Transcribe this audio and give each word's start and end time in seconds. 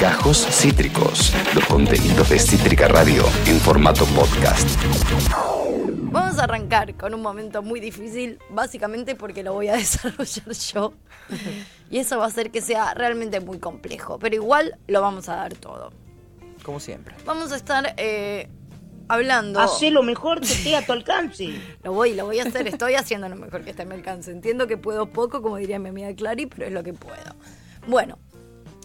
Gajos 0.00 0.46
Cítricos, 0.48 1.34
los 1.56 1.64
contenidos 1.66 2.30
de 2.30 2.38
Cítrica 2.38 2.86
Radio 2.86 3.24
en 3.46 3.58
formato 3.58 4.04
podcast. 4.06 4.68
Vamos 6.12 6.38
a 6.38 6.44
arrancar 6.44 6.94
con 6.94 7.14
un 7.14 7.22
momento 7.22 7.60
muy 7.60 7.80
difícil, 7.80 8.38
básicamente 8.50 9.16
porque 9.16 9.42
lo 9.42 9.52
voy 9.52 9.68
a 9.68 9.72
desarrollar 9.76 10.52
yo. 10.52 10.92
Y 11.90 11.98
eso 11.98 12.18
va 12.18 12.26
a 12.26 12.28
hacer 12.28 12.52
que 12.52 12.60
sea 12.60 12.94
realmente 12.94 13.40
muy 13.40 13.58
complejo, 13.58 14.20
pero 14.20 14.36
igual 14.36 14.78
lo 14.86 15.00
vamos 15.00 15.28
a 15.28 15.34
dar 15.34 15.54
todo. 15.54 15.92
Como 16.62 16.78
siempre. 16.78 17.16
Vamos 17.26 17.50
a 17.50 17.56
estar 17.56 17.92
eh, 17.96 18.48
hablando. 19.08 19.58
Hacé 19.58 19.90
lo 19.90 20.04
mejor 20.04 20.42
que 20.42 20.46
esté 20.46 20.76
a 20.76 20.86
tu 20.86 20.92
alcance. 20.92 21.60
Lo 21.82 21.92
voy, 21.92 22.14
lo 22.14 22.24
voy 22.24 22.38
a 22.38 22.44
hacer, 22.44 22.68
estoy 22.68 22.94
haciendo 22.94 23.28
lo 23.28 23.36
mejor 23.36 23.64
que 23.64 23.70
esté 23.70 23.82
a 23.82 23.84
mi 23.84 23.94
alcance. 23.94 24.30
Entiendo 24.30 24.68
que 24.68 24.76
puedo 24.76 25.06
poco, 25.06 25.42
como 25.42 25.56
diría 25.56 25.80
mi 25.80 25.88
amiga 25.88 26.14
Clary, 26.14 26.46
pero 26.46 26.66
es 26.66 26.72
lo 26.72 26.84
que 26.84 26.92
puedo. 26.92 27.34
Bueno, 27.86 28.16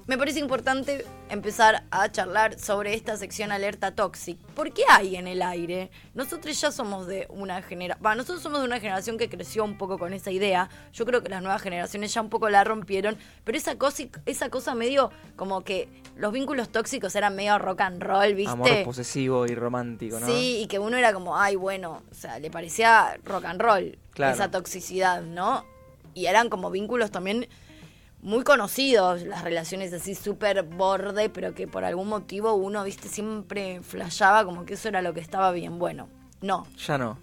me 0.09 0.17
parece 0.17 0.39
importante 0.39 1.05
empezar 1.29 1.83
a 1.91 2.11
charlar 2.11 2.57
sobre 2.57 2.95
esta 2.95 3.15
sección 3.15 3.51
alerta 3.51 3.93
toxic. 3.93 4.39
¿Por 4.55 4.73
qué 4.73 4.81
hay 4.89 5.15
en 5.15 5.27
el 5.27 5.43
aire? 5.43 5.91
Nosotros 6.15 6.59
ya 6.59 6.71
somos 6.71 7.05
de 7.05 7.27
una 7.29 7.61
generación, 7.61 8.17
nosotros 8.17 8.41
somos 8.41 8.61
de 8.61 8.65
una 8.65 8.79
generación 8.79 9.19
que 9.19 9.29
creció 9.29 9.63
un 9.63 9.77
poco 9.77 9.99
con 9.99 10.11
esa 10.13 10.31
idea. 10.31 10.67
Yo 10.93 11.05
creo 11.05 11.21
que 11.21 11.29
las 11.29 11.43
nuevas 11.43 11.61
generaciones 11.61 12.11
ya 12.11 12.21
un 12.21 12.29
poco 12.29 12.49
la 12.49 12.63
rompieron, 12.63 13.17
pero 13.43 13.55
esa 13.55 13.77
cosa, 13.77 14.05
esa 14.25 14.49
cosa 14.49 14.73
medio 14.73 15.11
como 15.35 15.61
que 15.61 15.87
los 16.15 16.33
vínculos 16.33 16.69
tóxicos 16.69 17.15
eran 17.15 17.35
medio 17.35 17.59
rock 17.59 17.81
and 17.81 18.01
roll, 18.01 18.33
¿viste? 18.33 18.51
Amor 18.51 18.83
posesivo 18.85 19.45
y 19.45 19.53
romántico, 19.53 20.19
¿no? 20.19 20.25
Sí, 20.25 20.61
y 20.63 20.65
que 20.65 20.79
uno 20.79 20.97
era 20.97 21.13
como, 21.13 21.37
ay, 21.37 21.55
bueno, 21.55 22.01
o 22.09 22.15
sea, 22.15 22.39
le 22.39 22.49
parecía 22.49 23.19
rock 23.25 23.45
and 23.45 23.61
roll 23.61 23.99
Claro. 24.15 24.33
esa 24.33 24.49
toxicidad, 24.49 25.21
¿no? 25.21 25.67
Y 26.15 26.25
eran 26.25 26.49
como 26.49 26.71
vínculos 26.71 27.11
también 27.11 27.47
muy 28.21 28.43
conocidos, 28.43 29.21
las 29.23 29.43
relaciones 29.43 29.93
así 29.93 30.13
súper 30.15 30.63
borde, 30.63 31.29
pero 31.29 31.53
que 31.53 31.67
por 31.67 31.83
algún 31.85 32.07
motivo 32.09 32.53
uno, 32.53 32.83
viste, 32.83 33.07
siempre 33.07 33.81
flashaba 33.81 34.43
como 34.45 34.65
que 34.65 34.73
eso 34.73 34.89
era 34.89 35.01
lo 35.01 35.13
que 35.13 35.19
estaba 35.21 35.51
bien. 35.51 35.79
Bueno, 35.79 36.09
no. 36.41 36.67
Ya 36.85 36.97
no. 36.97 37.17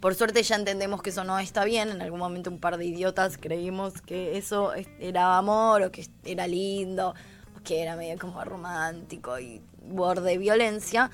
Por 0.00 0.14
suerte 0.14 0.42
ya 0.42 0.54
entendemos 0.56 1.02
que 1.02 1.10
eso 1.10 1.24
no 1.24 1.38
está 1.38 1.64
bien. 1.64 1.88
En 1.90 2.02
algún 2.02 2.20
momento 2.20 2.50
un 2.50 2.58
par 2.60 2.76
de 2.78 2.84
idiotas 2.86 3.36
creímos 3.38 4.00
que 4.02 4.38
eso 4.38 4.72
es- 4.74 4.88
era 5.00 5.36
amor 5.38 5.82
o 5.82 5.90
que 5.92 6.06
era 6.24 6.46
lindo 6.46 7.14
o 7.56 7.62
que 7.64 7.82
era 7.82 7.96
medio 7.96 8.16
como 8.18 8.42
romántico 8.44 9.38
y 9.40 9.60
borde 9.82 10.38
violencia. 10.38 11.10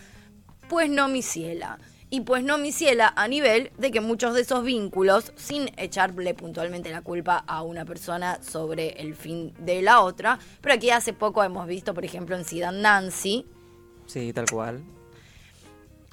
Pues 0.69 0.91
no, 0.91 1.09
mi 1.09 1.23
ciela. 1.23 1.79
Y 2.11 2.21
pues 2.21 2.45
no, 2.45 2.59
mi 2.59 2.71
ciela, 2.71 3.13
a 3.17 3.27
nivel 3.27 3.73
de 3.77 3.91
que 3.91 4.01
muchos 4.01 4.35
de 4.35 4.43
esos 4.43 4.63
vínculos, 4.63 5.33
sin 5.37 5.71
echarle 5.77 6.35
puntualmente 6.35 6.91
la 6.91 7.03
culpa 7.03 7.43
a 7.47 7.63
una 7.63 7.85
persona 7.85 8.39
sobre 8.43 8.91
el 9.01 9.17
fin 9.17 9.53
de 9.59 9.83
la 9.83 10.01
otra, 10.01 10.39
pero 10.61 10.75
aquí 10.75 10.91
hace 10.91 11.13
poco 11.13 11.43
hemos 11.43 11.67
visto, 11.67 11.93
por 11.93 12.05
ejemplo, 12.05 12.37
en 12.37 12.45
Sidan 12.45 12.83
Nancy, 12.83 13.47
Sí, 14.07 14.33
tal 14.33 14.45
cual. 14.51 14.83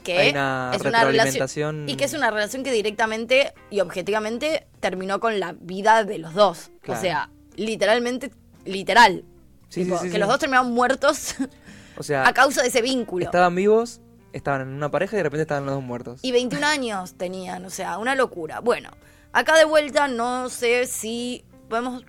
que 0.04 0.18
Hay 0.18 0.30
una 0.32 0.72
es 0.74 0.82
una 0.82 1.04
relación 1.04 1.88
y 1.88 1.96
que 1.96 2.06
es 2.06 2.14
una 2.14 2.32
relación 2.32 2.64
que 2.64 2.72
directamente 2.72 3.54
y 3.70 3.82
objetivamente 3.82 4.66
terminó 4.80 5.20
con 5.20 5.40
la 5.40 5.54
vida 5.60 6.04
de 6.04 6.18
los 6.18 6.34
dos. 6.34 6.72
Claro. 6.82 7.00
O 7.00 7.04
sea, 7.04 7.30
literalmente, 7.58 8.32
literal. 8.66 9.24
Sí, 9.70 9.84
Tipo, 9.84 9.98
sí, 10.00 10.06
sí, 10.08 10.12
que 10.12 10.18
los 10.20 10.28
dos 10.28 10.40
terminaron 10.40 10.72
muertos 10.74 11.36
O 11.98 12.04
sea, 12.04 12.28
a 12.28 12.34
causa 12.34 12.62
de 12.62 12.68
ese 12.70 12.82
vínculo. 12.82 13.24
estaban 13.26 13.56
vivos, 13.56 14.01
estaban 14.34 14.62
en 14.62 14.70
una 14.70 14.90
pareja 14.90 15.16
y 15.16 15.18
de 15.18 15.24
repente 15.24 15.42
estaban 15.44 15.66
los 15.66 15.76
dos 15.76 15.84
muertos. 15.84 16.20
Y 16.24 16.32
21 16.32 16.66
años 16.66 17.16
tenían, 17.16 17.66
o 17.66 17.70
sea, 17.70 17.98
una 17.98 18.16
locura. 18.16 18.60
Bueno, 18.60 18.90
acá 19.34 19.58
de 19.58 19.66
vuelta 19.66 20.08
no 20.08 20.50
sé 20.50 20.86
si 20.88 21.46
podemos 21.70 22.06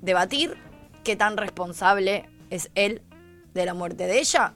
debatir 0.00 0.56
qué 1.04 1.16
tan 1.16 1.36
responsable 1.36 2.28
es 2.50 2.70
él 2.74 3.02
de 3.54 3.66
la 3.66 3.74
muerte 3.74 4.06
de 4.06 4.18
ella. 4.18 4.54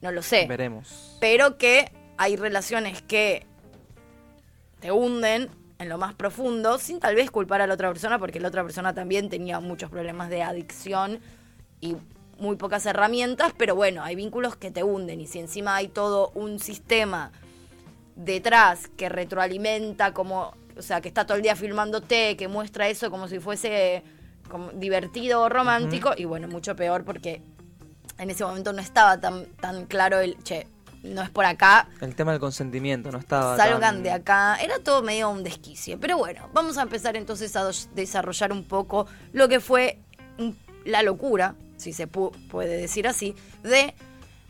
No 0.00 0.12
lo 0.12 0.22
sé. 0.22 0.46
Veremos. 0.46 1.16
pero 1.20 1.56
que 1.56 1.90
hay 2.18 2.36
relaciones 2.36 3.00
que 3.02 3.46
te 4.80 4.92
hunden 4.92 5.48
en 5.78 5.88
lo 5.88 5.98
más 5.98 6.14
profundo 6.14 6.78
sin 6.78 7.00
tal 7.00 7.14
vez 7.14 7.30
culpar 7.30 7.60
a 7.62 7.66
la 7.66 7.74
otra 7.74 7.88
persona 7.88 8.18
porque 8.18 8.38
la 8.38 8.48
otra 8.48 8.62
persona 8.62 8.94
también 8.94 9.28
tenía 9.28 9.60
muchos 9.60 9.90
problemas 9.90 10.28
de 10.28 10.42
adicción 10.42 11.20
y 11.80 11.96
muy 12.38 12.56
pocas 12.56 12.84
herramientas, 12.86 13.52
pero 13.56 13.74
bueno, 13.74 14.02
hay 14.02 14.14
vínculos 14.16 14.56
que 14.56 14.70
te 14.70 14.82
hunden 14.82 15.20
y 15.20 15.26
si 15.26 15.38
encima 15.38 15.76
hay 15.76 15.88
todo 15.88 16.30
un 16.34 16.58
sistema 16.58 17.32
detrás 18.16 18.88
que 18.96 19.08
retroalimenta 19.08 20.12
como, 20.14 20.54
o 20.76 20.82
sea, 20.82 21.00
que 21.00 21.08
está 21.08 21.26
todo 21.26 21.36
el 21.36 21.42
día 21.42 21.56
filmándote, 21.56 22.36
que 22.36 22.48
muestra 22.48 22.88
eso 22.88 23.10
como 23.10 23.28
si 23.28 23.38
fuese 23.40 24.02
como 24.48 24.70
divertido 24.72 25.42
o 25.42 25.48
romántico 25.48 26.12
y 26.16 26.24
bueno, 26.26 26.48
mucho 26.48 26.76
peor 26.76 27.04
porque 27.04 27.42
en 28.18 28.30
ese 28.30 28.44
momento 28.44 28.72
no 28.72 28.80
estaba 28.80 29.18
tan, 29.20 29.46
tan 29.60 29.86
claro 29.86 30.20
el, 30.20 30.36
che, 30.44 30.66
no 31.02 31.22
es 31.22 31.30
por 31.30 31.44
acá, 31.44 31.88
El 32.00 32.14
tema 32.14 32.30
del 32.32 32.40
consentimiento 32.40 33.10
no 33.10 33.18
estaba. 33.18 33.56
salgan 33.56 33.80
tan- 33.96 34.02
de 34.04 34.10
acá. 34.12 34.56
Era 34.56 34.78
todo 34.78 35.02
medio 35.02 35.28
un 35.28 35.42
desquicie. 35.42 35.98
Pero 35.98 36.16
bueno, 36.16 36.48
vamos 36.54 36.78
a 36.78 36.82
empezar 36.82 37.16
entonces 37.16 37.54
a 37.56 37.68
desarrollar 37.94 38.52
un 38.52 38.64
poco 38.64 39.06
lo 39.32 39.48
que 39.48 39.60
fue 39.60 39.98
la 40.86 41.02
locura, 41.02 41.56
si 41.84 41.92
se 41.92 42.08
pu- 42.10 42.32
puede 42.48 42.76
decir 42.76 43.06
así, 43.06 43.34
de 43.62 43.94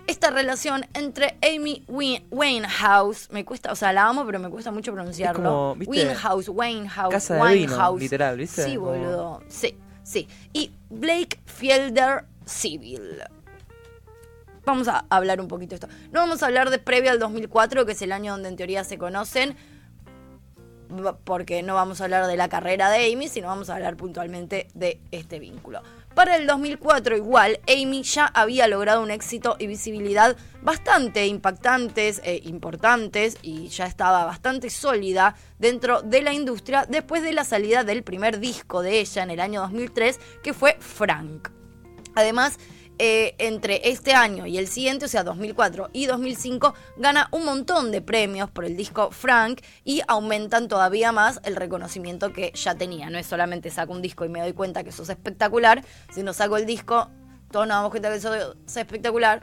esta 0.07 0.31
relación 0.31 0.87
entre 0.95 1.37
Amy 1.43 1.83
Win- 1.89 2.25
Winehouse. 2.31 3.29
Me 3.31 3.45
cuesta, 3.45 3.73
o 3.73 3.77
sea, 3.77 3.93
la 3.93 4.07
amo, 4.09 4.25
pero 4.27 4.39
me 4.39 4.49
cuesta 4.51 4.71
mucho 4.71 4.93
pronunciarlo. 4.93 5.75
Winehouse, 5.87 6.49
Winehouse, 6.49 7.13
Casa 7.13 7.35
de 7.35 7.55
vino, 7.55 7.73
Winehouse. 7.73 8.01
literal, 8.01 8.37
¿viste? 8.37 8.65
Sí, 8.65 8.77
Como- 8.77 8.89
boludo. 8.91 9.43
Sí, 9.49 9.77
sí. 10.03 10.29
Y 10.53 10.73
Blake 10.91 11.41
Fielder 11.47 12.25
Civil 12.47 13.23
vamos 14.67 14.89
a 14.89 15.05
hablar 15.11 15.41
un 15.41 15.49
poquito 15.49 15.71
de 15.71 15.75
esto. 15.77 15.89
No 16.11 16.21
vamos 16.21 16.43
a 16.43 16.47
hablar 16.47 16.71
de 16.71 16.79
previo 16.79 17.11
al 17.11 17.19
2004, 17.19 17.85
que 17.85 17.93
es 17.93 18.01
el 18.03 18.13
año 18.13 18.33
donde 18.33 18.49
en 18.49 18.57
teoría 18.57 18.83
se 18.85 18.97
conocen, 18.99 19.57
porque 21.25 21.63
no 21.63 21.75
vamos 21.75 22.01
a 22.01 22.05
hablar 22.05 22.27
de 22.27 22.37
la 22.37 22.49
carrera 22.49 22.89
de 22.91 23.13
Amy, 23.13 23.29
sino 23.29 23.49
vamos 23.49 23.69
a 23.71 23.75
hablar 23.75 23.97
puntualmente 23.97 24.69
de 24.75 25.01
este 25.11 25.39
vínculo. 25.39 25.83
Para 26.15 26.37
el 26.37 26.47
2004 26.47 27.17
igual, 27.17 27.59
Amy 27.67 28.05
ya 28.05 28.27
había 28.27 28.69
logrado 28.69 29.03
un 29.03 29.11
éxito 29.11 29.57
y 29.59 29.67
visibilidad 29.67 30.37
bastante 30.63 31.27
impactantes 31.27 32.21
e 32.25 32.41
importantes 32.45 33.37
y 33.43 33.67
ya 33.67 33.87
estaba 33.87 34.25
bastante 34.25 34.71
sólida 34.71 35.35
dentro 35.59 36.03
de 36.03 36.23
la 36.23 36.33
industria 36.33 36.87
después 36.89 37.23
de 37.23 37.33
la 37.33 37.43
salida 37.43 37.83
del 37.83 38.05
primer 38.05 38.39
disco 38.39 38.81
de 38.81 39.01
ella 39.01 39.25
en 39.25 39.31
el 39.31 39.41
año 39.41 39.63
2003, 39.63 40.21
que 40.45 40.55
fue 40.55 40.77
Frank. 40.79 41.49
Además, 42.15 42.59
eh, 42.99 43.35
entre 43.39 43.89
este 43.89 44.13
año 44.13 44.47
y 44.47 44.59
el 44.59 44.69
siguiente, 44.69 45.07
o 45.07 45.09
sea, 45.09 45.25
2004 45.25 45.91
y 45.93 46.07
2005, 46.07 46.75
gana 46.97 47.29
un 47.33 47.45
montón 47.45 47.91
de 47.91 48.01
premios 48.01 48.51
por 48.51 48.65
el 48.65 48.77
disco 48.77 49.11
Frank 49.11 49.63
y 49.85 50.03
aumentan 50.07 50.69
todavía 50.69 51.11
más 51.11 51.41
el 51.45 51.57
reconocimiento 51.57 52.33
que 52.33 52.53
ya 52.55 52.77
tenía. 52.77 53.11
No 53.11 53.19
es 53.19 53.27
solamente 53.27 53.71
saco 53.71 53.93
un 53.93 54.03
disco 54.03 54.25
y 54.25 54.29
me 54.29 54.41
doy 54.41 54.53
cuenta 54.53 54.85
que 54.85 54.93
sos 54.93 55.09
espectacular, 55.09 55.85
sino 56.13 56.33
saco 56.33 56.57
el 56.57 56.67
disco, 56.67 57.11
todos 57.51 57.67
nos 57.67 57.77
damos 57.77 57.91
cuenta 57.91 58.13
que 58.13 58.21
sos 58.21 58.57
espectacular, 58.77 59.43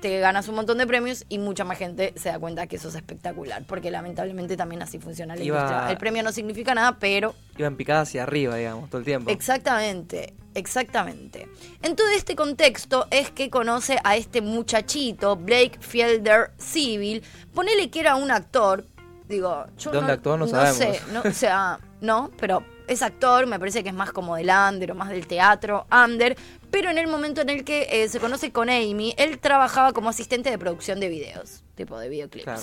te 0.00 0.20
ganas 0.20 0.46
un 0.48 0.54
montón 0.56 0.78
de 0.78 0.86
premios 0.86 1.24
y 1.28 1.38
mucha 1.38 1.64
más 1.64 1.78
gente 1.78 2.12
se 2.16 2.28
da 2.28 2.38
cuenta 2.38 2.66
que 2.66 2.78
sos 2.78 2.94
espectacular, 2.94 3.64
porque 3.66 3.90
lamentablemente 3.90 4.56
también 4.56 4.82
así 4.82 4.98
funciona 4.98 5.34
la 5.36 5.42
Iba- 5.42 5.56
industria. 5.60 5.90
El 5.90 5.96
premio 5.98 6.22
no 6.22 6.32
significa 6.32 6.74
nada, 6.74 6.98
pero 6.98 7.34
Iban 7.58 7.76
picadas 7.76 8.08
hacia 8.08 8.22
arriba, 8.24 8.56
digamos, 8.56 8.88
todo 8.90 8.98
el 8.98 9.04
tiempo. 9.04 9.30
Exactamente, 9.30 10.34
exactamente. 10.54 11.48
En 11.82 11.96
todo 11.96 12.08
este 12.10 12.36
contexto 12.36 13.06
es 13.10 13.30
que 13.30 13.48
conoce 13.50 13.98
a 14.04 14.16
este 14.16 14.42
muchachito, 14.42 15.36
Blake 15.36 15.78
Fielder 15.80 16.50
Civil. 16.58 17.22
Ponele 17.54 17.88
que 17.90 18.00
era 18.00 18.16
un 18.16 18.30
actor. 18.30 18.84
Digo, 19.28 19.66
yo 19.78 19.90
¿Dónde 19.90 20.08
no, 20.08 20.12
actuó? 20.14 20.32
No 20.36 20.44
no 20.44 20.50
sabemos. 20.50 20.76
sé, 20.76 21.00
no, 21.12 21.22
o 21.22 21.32
sea, 21.32 21.80
no, 22.00 22.30
pero 22.38 22.62
es 22.88 23.02
actor, 23.02 23.46
me 23.46 23.58
parece 23.58 23.82
que 23.82 23.90
es 23.90 23.94
más 23.94 24.12
como 24.12 24.36
del 24.36 24.50
under 24.50 24.92
o 24.92 24.94
más 24.94 25.10
del 25.10 25.26
teatro, 25.26 25.86
under. 25.90 26.36
Pero 26.70 26.90
en 26.90 26.98
el 26.98 27.06
momento 27.06 27.40
en 27.40 27.50
el 27.50 27.64
que 27.64 27.88
eh, 27.90 28.08
se 28.08 28.20
conoce 28.20 28.52
con 28.52 28.68
Amy, 28.68 29.14
él 29.16 29.38
trabajaba 29.38 29.92
como 29.92 30.08
asistente 30.08 30.50
de 30.50 30.58
producción 30.58 31.00
de 31.00 31.08
videos, 31.08 31.62
tipo 31.74 31.98
de 31.98 32.08
videoclips. 32.08 32.44
Claro. 32.44 32.62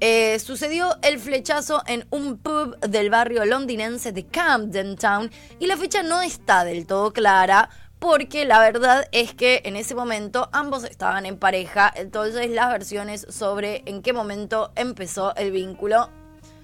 Eh, 0.00 0.38
sucedió 0.38 0.96
el 1.02 1.18
flechazo 1.18 1.82
en 1.86 2.06
un 2.10 2.38
pub 2.38 2.78
del 2.80 3.10
barrio 3.10 3.44
londinense 3.44 4.12
de 4.12 4.24
Camden 4.26 4.96
Town 4.96 5.28
y 5.58 5.66
la 5.66 5.76
fecha 5.76 6.04
no 6.04 6.22
está 6.22 6.64
del 6.64 6.86
todo 6.86 7.12
clara 7.12 7.68
porque 7.98 8.44
la 8.44 8.60
verdad 8.60 9.08
es 9.10 9.34
que 9.34 9.62
en 9.64 9.74
ese 9.74 9.96
momento 9.96 10.48
ambos 10.52 10.84
estaban 10.84 11.26
en 11.26 11.36
pareja, 11.36 11.92
entonces 11.96 12.48
las 12.50 12.70
versiones 12.70 13.26
sobre 13.28 13.82
en 13.86 14.02
qué 14.02 14.12
momento 14.12 14.70
empezó 14.76 15.34
el 15.34 15.50
vínculo 15.50 16.10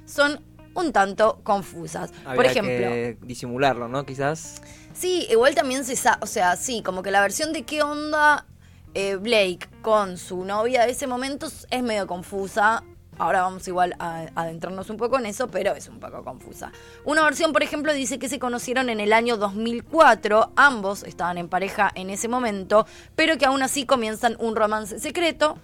son 0.07 0.41
un 0.75 0.93
tanto 0.93 1.41
confusas. 1.43 2.13
Por 2.35 2.45
ejemplo, 2.45 2.73
que 2.73 3.17
disimularlo, 3.23 3.89
¿no? 3.89 4.05
Quizás. 4.05 4.63
Sí, 4.93 5.27
igual 5.31 5.55
también 5.55 5.85
se 5.85 5.97
sabe, 5.97 6.19
o 6.21 6.27
sea, 6.27 6.57
sí, 6.57 6.83
como 6.83 7.03
que 7.03 7.11
la 7.11 7.21
versión 7.21 7.53
de 7.53 7.63
qué 7.63 7.83
onda 7.83 8.47
eh, 8.95 9.17
Blake 9.17 9.69
con 9.83 10.19
su 10.19 10.45
novia 10.45 10.85
de 10.87 10.93
ese 10.93 11.07
momento 11.07 11.47
es 11.47 11.83
medio 11.83 12.07
confusa. 12.07 12.85
Ahora 13.19 13.43
vamos 13.43 13.67
igual 13.69 13.95
a 14.01 14.27
adentrarnos 14.35 14.91
un 14.91 14.97
poco 14.97 15.19
en 15.19 15.27
eso, 15.27 15.49
pero 15.49 15.75
es 15.75 15.89
un 15.89 16.01
poco 16.01 16.25
confusa. 16.25 16.73
Una 17.05 17.23
versión, 17.23 17.53
por 17.53 17.63
ejemplo, 17.63 17.93
dice 17.93 18.19
que 18.19 18.29
se 18.29 18.39
conocieron 18.39 18.89
en 18.89 18.99
el 18.99 19.13
año 19.13 19.37
2004, 19.37 20.53
ambos 20.57 21.05
estaban 21.05 21.39
en 21.39 21.49
pareja 21.49 21.91
en 21.95 22.11
ese 22.11 22.27
momento, 22.29 22.87
pero 23.15 23.39
que 23.39 23.47
aún 23.47 23.63
así 23.63 23.87
comienzan 23.87 24.37
un 24.41 24.57
romance 24.57 24.99
secreto. 24.99 25.59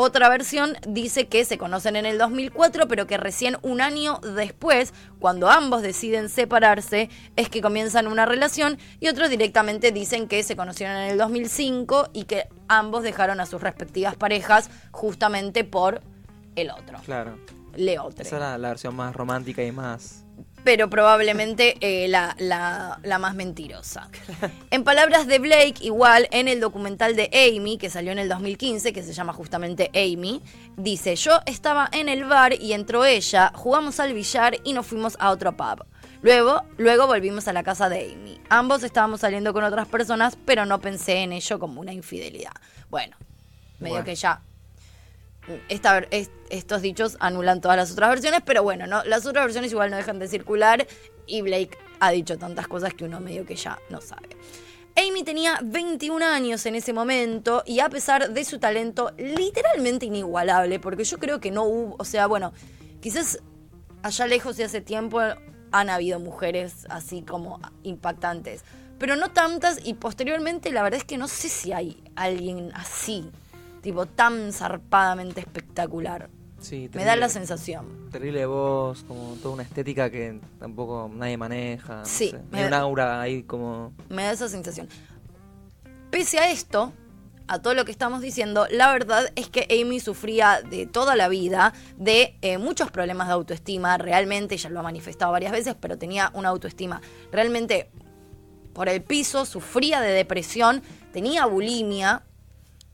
Otra 0.00 0.28
versión 0.28 0.76
dice 0.86 1.26
que 1.26 1.44
se 1.44 1.58
conocen 1.58 1.96
en 1.96 2.06
el 2.06 2.18
2004, 2.18 2.86
pero 2.86 3.08
que 3.08 3.16
recién 3.16 3.56
un 3.62 3.80
año 3.80 4.20
después, 4.20 4.94
cuando 5.18 5.50
ambos 5.50 5.82
deciden 5.82 6.28
separarse, 6.28 7.10
es 7.34 7.48
que 7.48 7.60
comienzan 7.60 8.06
una 8.06 8.24
relación. 8.24 8.78
Y 9.00 9.08
otros 9.08 9.28
directamente 9.28 9.90
dicen 9.90 10.28
que 10.28 10.44
se 10.44 10.54
conocieron 10.54 10.98
en 10.98 11.10
el 11.10 11.18
2005 11.18 12.10
y 12.12 12.26
que 12.26 12.46
ambos 12.68 13.02
dejaron 13.02 13.40
a 13.40 13.46
sus 13.46 13.60
respectivas 13.60 14.14
parejas 14.14 14.70
justamente 14.92 15.64
por 15.64 16.00
el 16.54 16.70
otro. 16.70 17.00
Claro. 17.04 17.36
Leotre. 17.74 18.22
Esa 18.22 18.36
era 18.36 18.56
la 18.56 18.68
versión 18.68 18.94
más 18.94 19.16
romántica 19.16 19.64
y 19.64 19.72
más. 19.72 20.24
Pero 20.64 20.90
probablemente 20.90 21.76
eh, 21.80 22.08
la, 22.08 22.34
la- 22.38 22.98
la 23.02 23.18
más 23.18 23.34
mentirosa. 23.34 24.08
En 24.70 24.84
palabras 24.84 25.26
de 25.26 25.38
Blake, 25.38 25.74
igual 25.80 26.28
en 26.30 26.48
el 26.48 26.60
documental 26.60 27.16
de 27.16 27.30
Amy, 27.32 27.78
que 27.78 27.90
salió 27.90 28.12
en 28.12 28.18
el 28.18 28.28
2015, 28.28 28.92
que 28.92 29.02
se 29.02 29.12
llama 29.12 29.32
justamente 29.32 29.90
Amy, 29.94 30.42
dice, 30.76 31.16
yo 31.16 31.40
estaba 31.46 31.88
en 31.92 32.08
el 32.08 32.24
bar 32.24 32.52
y 32.54 32.72
entró 32.72 33.04
ella, 33.04 33.52
jugamos 33.54 34.00
al 34.00 34.12
billar 34.12 34.56
y 34.64 34.72
nos 34.72 34.86
fuimos 34.86 35.16
a 35.20 35.30
otro 35.30 35.56
pub. 35.56 35.84
Luego, 36.20 36.62
luego 36.78 37.06
volvimos 37.06 37.46
a 37.48 37.52
la 37.52 37.62
casa 37.62 37.88
de 37.88 38.12
Amy. 38.12 38.40
Ambos 38.48 38.82
estábamos 38.82 39.20
saliendo 39.20 39.52
con 39.52 39.62
otras 39.64 39.86
personas, 39.86 40.36
pero 40.44 40.66
no 40.66 40.80
pensé 40.80 41.18
en 41.22 41.32
ello 41.32 41.58
como 41.60 41.80
una 41.80 41.92
infidelidad. 41.92 42.50
Bueno, 42.90 43.16
medio 43.78 43.94
Bueno. 43.94 44.04
que 44.04 44.16
ya 44.16 44.40
estos 45.68 46.82
dichos 46.82 47.16
anulan 47.20 47.60
todas 47.60 47.76
las 47.76 47.90
otras 47.92 48.10
versiones, 48.10 48.40
pero 48.44 48.62
bueno, 48.62 48.86
no, 48.86 49.04
las 49.04 49.26
otras 49.26 49.44
versiones 49.44 49.72
igual 49.72 49.90
no 49.90 49.96
dejan 49.96 50.18
de 50.18 50.28
circular 50.28 50.86
y 51.26 51.42
Blake 51.42 51.78
ha 52.00 52.10
dicho 52.10 52.38
tantas 52.38 52.68
cosas 52.68 52.94
que 52.94 53.04
uno 53.04 53.20
medio 53.20 53.44
que 53.44 53.56
ya 53.56 53.78
no 53.90 54.00
sabe. 54.00 54.28
Amy 54.96 55.22
tenía 55.22 55.60
21 55.62 56.24
años 56.24 56.66
en 56.66 56.74
ese 56.74 56.92
momento 56.92 57.62
y 57.64 57.78
a 57.80 57.88
pesar 57.88 58.30
de 58.30 58.44
su 58.44 58.58
talento 58.58 59.12
literalmente 59.16 60.06
inigualable, 60.06 60.80
porque 60.80 61.04
yo 61.04 61.18
creo 61.18 61.38
que 61.38 61.52
no 61.52 61.64
hubo, 61.64 61.96
o 61.98 62.04
sea, 62.04 62.26
bueno, 62.26 62.52
quizás 63.00 63.38
allá 64.02 64.26
lejos 64.26 64.58
y 64.58 64.64
hace 64.64 64.80
tiempo 64.80 65.20
han 65.70 65.90
habido 65.90 66.18
mujeres 66.18 66.86
así 66.90 67.22
como 67.22 67.60
impactantes, 67.84 68.64
pero 68.98 69.14
no 69.14 69.30
tantas 69.30 69.78
y 69.84 69.94
posteriormente 69.94 70.72
la 70.72 70.82
verdad 70.82 70.98
es 70.98 71.04
que 71.04 71.18
no 71.18 71.28
sé 71.28 71.48
si 71.48 71.72
hay 71.72 72.02
alguien 72.16 72.72
así, 72.74 73.30
tipo 73.88 74.04
tan 74.06 74.52
zarpadamente 74.52 75.40
espectacular. 75.40 76.28
Sí, 76.60 76.90
Me 76.92 77.04
da 77.04 77.16
la 77.16 77.26
terrible- 77.26 77.28
sensación. 77.30 78.10
Terrible 78.10 78.44
voz, 78.46 79.02
como 79.04 79.34
toda 79.40 79.54
una 79.54 79.62
estética 79.62 80.10
que 80.10 80.40
tampoco 80.58 81.10
nadie 81.14 81.36
maneja. 81.38 82.00
no 82.00 82.04
Sí, 82.04 82.28
sé. 82.30 82.40
me 82.50 82.58
Hay 82.58 82.64
un 82.66 82.70
da- 82.72 82.80
aura 82.80 83.20
ahí 83.20 83.44
como. 83.44 83.92
Me 84.10 84.24
da 84.24 84.32
esa 84.32 84.48
sensación. 84.48 84.88
Pese 86.10 86.38
a 86.38 86.50
esto, 86.50 86.92
a 87.46 87.60
todo 87.62 87.72
lo 87.72 87.84
que 87.86 87.92
estamos 87.92 88.20
diciendo, 88.20 88.66
la 88.70 88.92
verdad 88.92 89.30
es 89.36 89.48
que 89.48 89.66
Amy 89.80 90.00
sufría 90.00 90.60
de 90.60 90.84
toda 90.86 91.16
la 91.16 91.28
vida 91.28 91.72
de 91.96 92.36
eh, 92.42 92.58
muchos 92.58 92.90
problemas 92.90 93.28
de 93.28 93.32
autoestima. 93.34 93.96
Realmente, 93.96 94.54
ella 94.56 94.68
lo 94.68 94.80
ha 94.80 94.82
manifestado 94.82 95.32
varias 95.32 95.52
veces, 95.52 95.76
pero 95.80 95.96
tenía 95.96 96.30
una 96.34 96.48
autoestima 96.50 97.00
realmente 97.32 97.90
por 98.74 98.88
el 98.90 99.02
piso, 99.02 99.46
sufría 99.46 100.00
de 100.02 100.10
depresión, 100.10 100.82
tenía 101.12 101.46
bulimia. 101.46 102.24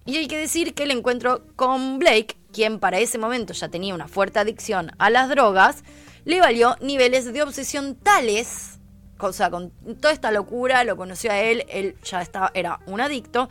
Y 0.07 0.17
hay 0.17 0.27
que 0.27 0.39
decir 0.39 0.75
que 0.75 0.83
el 0.83 0.91
encuentro 0.91 1.47
con 1.57 1.99
Blake, 1.99 2.37
quien 2.53 2.79
para 2.79 2.99
ese 2.99 3.19
momento 3.19 3.53
ya 3.53 3.69
tenía 3.69 3.95
una 3.95 4.09
fuerte 4.09 4.39
adicción 4.39 4.93
a 4.99 5.11
las 5.11 5.29
drogas, 5.29 5.83
le 6.25 6.41
valió 6.41 6.77
niveles 6.81 7.33
de 7.33 7.43
obsesión 7.43 7.95
tales, 7.95 8.79
o 9.19 9.33
sea, 9.33 9.51
con 9.51 9.71
toda 10.01 10.13
esta 10.13 10.31
locura, 10.31 10.85
lo 10.85 10.97
conoció 10.97 11.31
a 11.31 11.41
él, 11.41 11.65
él 11.69 11.97
ya 12.05 12.21
estaba, 12.21 12.51
era 12.55 12.81
un 12.87 13.01
adicto. 13.01 13.49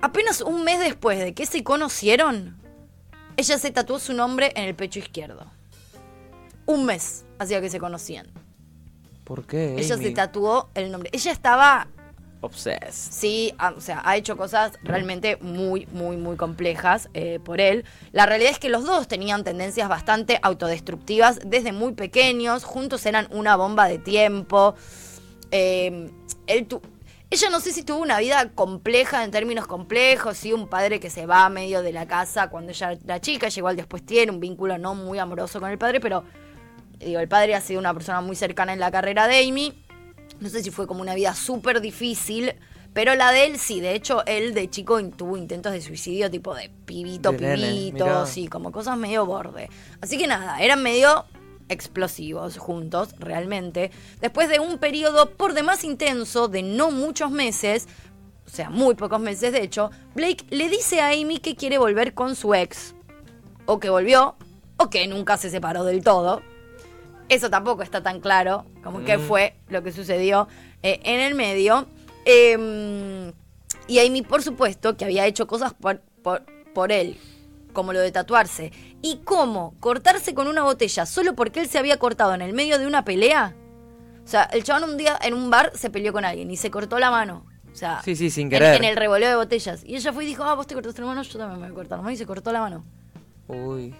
Apenas 0.00 0.40
un 0.40 0.64
mes 0.64 0.80
después 0.80 1.18
de 1.18 1.34
que 1.34 1.46
se 1.46 1.62
conocieron, 1.62 2.56
ella 3.36 3.58
se 3.58 3.70
tatuó 3.70 3.98
su 3.98 4.14
nombre 4.14 4.52
en 4.56 4.64
el 4.64 4.74
pecho 4.74 4.98
izquierdo. 4.98 5.46
Un 6.66 6.86
mes 6.86 7.24
hacía 7.38 7.60
que 7.60 7.70
se 7.70 7.78
conocían. 7.78 8.26
¿Por 9.24 9.46
qué? 9.46 9.76
Ella 9.76 9.96
se 9.96 10.10
tatuó 10.10 10.70
el 10.74 10.90
nombre. 10.90 11.10
Ella 11.12 11.32
estaba 11.32 11.88
Obsessed. 12.44 13.12
Sí, 13.12 13.54
ah, 13.58 13.72
o 13.76 13.80
sea, 13.80 14.02
ha 14.04 14.16
hecho 14.16 14.36
cosas 14.36 14.72
realmente 14.82 15.36
muy, 15.40 15.86
muy, 15.92 16.16
muy 16.16 16.36
complejas 16.36 17.08
eh, 17.14 17.38
por 17.44 17.60
él. 17.60 17.84
La 18.10 18.26
realidad 18.26 18.50
es 18.50 18.58
que 18.58 18.68
los 18.68 18.84
dos 18.84 19.06
tenían 19.08 19.44
tendencias 19.44 19.88
bastante 19.88 20.40
autodestructivas 20.42 21.38
desde 21.46 21.72
muy 21.72 21.92
pequeños. 21.94 22.64
Juntos 22.64 23.06
eran 23.06 23.28
una 23.30 23.54
bomba 23.56 23.86
de 23.88 23.98
tiempo. 23.98 24.74
Tu- 26.68 26.82
ella 27.30 27.48
no 27.48 27.60
sé 27.60 27.72
si 27.72 27.82
tuvo 27.82 28.02
una 28.02 28.18
vida 28.18 28.50
compleja 28.54 29.24
en 29.24 29.30
términos 29.30 29.66
complejos, 29.66 30.36
sí, 30.36 30.52
un 30.52 30.68
padre 30.68 31.00
que 31.00 31.08
se 31.08 31.24
va 31.24 31.46
a 31.46 31.48
medio 31.48 31.80
de 31.82 31.90
la 31.92 32.06
casa 32.06 32.48
cuando 32.50 32.72
ella 32.72 32.92
era 32.92 33.20
chica, 33.20 33.48
llegó 33.48 33.68
al 33.68 33.76
después 33.76 34.04
tiene 34.04 34.32
un 34.32 34.38
vínculo 34.40 34.76
no 34.76 34.94
muy 34.94 35.18
amoroso 35.18 35.58
con 35.58 35.70
el 35.70 35.78
padre, 35.78 35.98
pero 35.98 36.24
digo, 36.98 37.20
el 37.20 37.28
padre 37.28 37.54
ha 37.54 37.62
sido 37.62 37.80
una 37.80 37.94
persona 37.94 38.20
muy 38.20 38.36
cercana 38.36 38.74
en 38.74 38.80
la 38.80 38.90
carrera 38.90 39.28
de 39.28 39.38
Amy. 39.48 39.81
No 40.42 40.48
sé 40.48 40.60
si 40.60 40.72
fue 40.72 40.88
como 40.88 41.02
una 41.02 41.14
vida 41.14 41.36
súper 41.36 41.80
difícil, 41.80 42.52
pero 42.92 43.14
la 43.14 43.30
de 43.30 43.46
él 43.46 43.60
sí. 43.60 43.80
De 43.80 43.94
hecho, 43.94 44.26
él 44.26 44.54
de 44.54 44.68
chico 44.68 45.00
tuvo 45.10 45.36
intentos 45.36 45.70
de 45.70 45.80
suicidio, 45.80 46.28
tipo 46.32 46.52
de 46.52 46.68
pibito, 46.84 47.30
De 47.30 47.54
pibito, 47.54 48.26
sí, 48.26 48.48
como 48.48 48.72
cosas 48.72 48.98
medio 48.98 49.24
borde. 49.24 49.70
Así 50.00 50.18
que 50.18 50.26
nada, 50.26 50.60
eran 50.60 50.82
medio 50.82 51.26
explosivos 51.68 52.58
juntos, 52.58 53.14
realmente. 53.20 53.92
Después 54.20 54.48
de 54.48 54.58
un 54.58 54.78
periodo 54.78 55.30
por 55.30 55.54
demás 55.54 55.84
intenso 55.84 56.48
de 56.48 56.64
no 56.64 56.90
muchos 56.90 57.30
meses, 57.30 57.86
o 58.44 58.50
sea, 58.50 58.68
muy 58.68 58.96
pocos 58.96 59.20
meses 59.20 59.52
de 59.52 59.62
hecho, 59.62 59.92
Blake 60.16 60.44
le 60.50 60.68
dice 60.68 61.00
a 61.00 61.10
Amy 61.10 61.38
que 61.38 61.54
quiere 61.54 61.78
volver 61.78 62.14
con 62.14 62.34
su 62.34 62.52
ex. 62.52 62.96
O 63.64 63.78
que 63.78 63.90
volvió, 63.90 64.34
o 64.76 64.90
que 64.90 65.06
nunca 65.06 65.36
se 65.36 65.50
separó 65.50 65.84
del 65.84 66.02
todo. 66.02 66.42
Eso 67.34 67.48
tampoco 67.50 67.82
está 67.82 68.02
tan 68.02 68.20
claro 68.20 68.66
como 68.84 69.04
qué 69.04 69.16
Mm. 69.16 69.20
fue 69.22 69.54
lo 69.68 69.82
que 69.82 69.90
sucedió 69.92 70.48
eh, 70.82 71.00
en 71.04 71.20
el 71.20 71.34
medio. 71.34 71.86
Eh, 72.24 73.32
y 73.88 73.98
Amy, 73.98 74.22
por 74.22 74.42
supuesto, 74.42 74.96
que 74.96 75.04
había 75.04 75.26
hecho 75.26 75.46
cosas 75.46 75.72
por, 75.74 76.00
por, 76.22 76.44
por 76.74 76.92
él, 76.92 77.18
como 77.72 77.92
lo 77.92 78.00
de 78.00 78.12
tatuarse. 78.12 78.72
Y 79.00 79.20
cómo 79.24 79.74
cortarse 79.80 80.34
con 80.34 80.46
una 80.46 80.62
botella 80.62 81.06
solo 81.06 81.34
porque 81.34 81.60
él 81.60 81.68
se 81.68 81.78
había 81.78 81.98
cortado 81.98 82.34
en 82.34 82.42
el 82.42 82.52
medio 82.52 82.78
de 82.78 82.86
una 82.86 83.04
pelea. 83.04 83.54
O 84.24 84.28
sea, 84.28 84.44
el 84.44 84.62
chabón 84.62 84.90
un 84.90 84.96
día 84.96 85.18
en 85.22 85.34
un 85.34 85.50
bar 85.50 85.72
se 85.74 85.90
peleó 85.90 86.12
con 86.12 86.24
alguien 86.24 86.50
y 86.50 86.56
se 86.56 86.70
cortó 86.70 86.98
la 86.98 87.10
mano. 87.10 87.44
O 87.72 87.74
sea, 87.74 88.02
Sí, 88.04 88.14
sí, 88.14 88.30
sin 88.30 88.44
en- 88.44 88.50
querer. 88.50 88.74
En, 88.76 88.84
el 88.84 88.96
revoleo 88.96 89.28
de 89.30 89.36
botellas. 89.36 89.82
Y 89.84 89.96
ella 89.96 90.12
fue 90.12 90.24
y 90.24 90.26
dijo, 90.26 90.44
ah, 90.44 90.54
vos 90.54 90.66
te 90.66 90.74
cortaste 90.74 91.00
la 91.00 91.06
mano, 91.08 91.22
yo 91.22 91.38
también 91.38 91.60
me 91.60 91.66
voy 91.66 91.72
a 91.72 91.74
cortar 91.74 91.98
la 91.98 92.02
mano. 92.02 92.12
Y 92.12 92.16
se 92.18 92.26
cortó 92.26 92.52
la 92.52 92.60
mano. 92.60 92.84
Uy. 93.48 93.94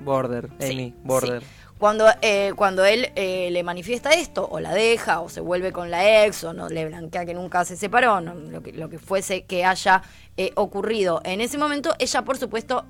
Border, 0.00 0.50
Sí, 0.58 0.72
Amy, 0.72 0.94
border. 1.02 1.42
sí. 1.42 1.48
Cuando, 1.78 2.06
eh, 2.22 2.52
cuando 2.56 2.86
él 2.86 3.12
eh, 3.16 3.50
le 3.50 3.62
manifiesta 3.62 4.10
esto, 4.14 4.48
o 4.50 4.60
la 4.60 4.72
deja, 4.72 5.20
o 5.20 5.28
se 5.28 5.40
vuelve 5.40 5.72
con 5.72 5.90
la 5.90 6.24
ex, 6.24 6.42
o 6.44 6.54
no 6.54 6.70
le 6.70 6.86
blanquea 6.86 7.26
que 7.26 7.34
nunca 7.34 7.66
se 7.66 7.76
separó, 7.76 8.22
no, 8.22 8.34
lo, 8.34 8.62
que, 8.62 8.72
lo 8.72 8.88
que 8.88 8.98
fuese 8.98 9.44
que 9.44 9.64
haya 9.64 10.02
eh, 10.38 10.52
ocurrido 10.54 11.20
en 11.24 11.42
ese 11.42 11.58
momento, 11.58 11.94
ella 11.98 12.22
por 12.22 12.38
supuesto 12.38 12.86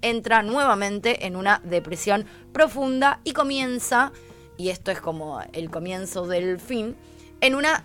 entra 0.00 0.42
nuevamente 0.42 1.26
en 1.26 1.34
una 1.34 1.60
depresión 1.64 2.24
profunda 2.52 3.18
y 3.24 3.32
comienza, 3.32 4.12
y 4.56 4.68
esto 4.68 4.92
es 4.92 5.00
como 5.00 5.40
el 5.52 5.68
comienzo 5.68 6.28
del 6.28 6.60
fin, 6.60 6.94
en 7.40 7.56
una, 7.56 7.84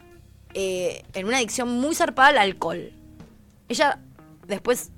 eh, 0.54 1.02
en 1.14 1.26
una 1.26 1.38
adicción 1.38 1.70
muy 1.70 1.96
zarpada 1.96 2.30
al 2.30 2.38
alcohol. 2.38 2.92
Ella 3.68 4.00
después, 4.48 4.92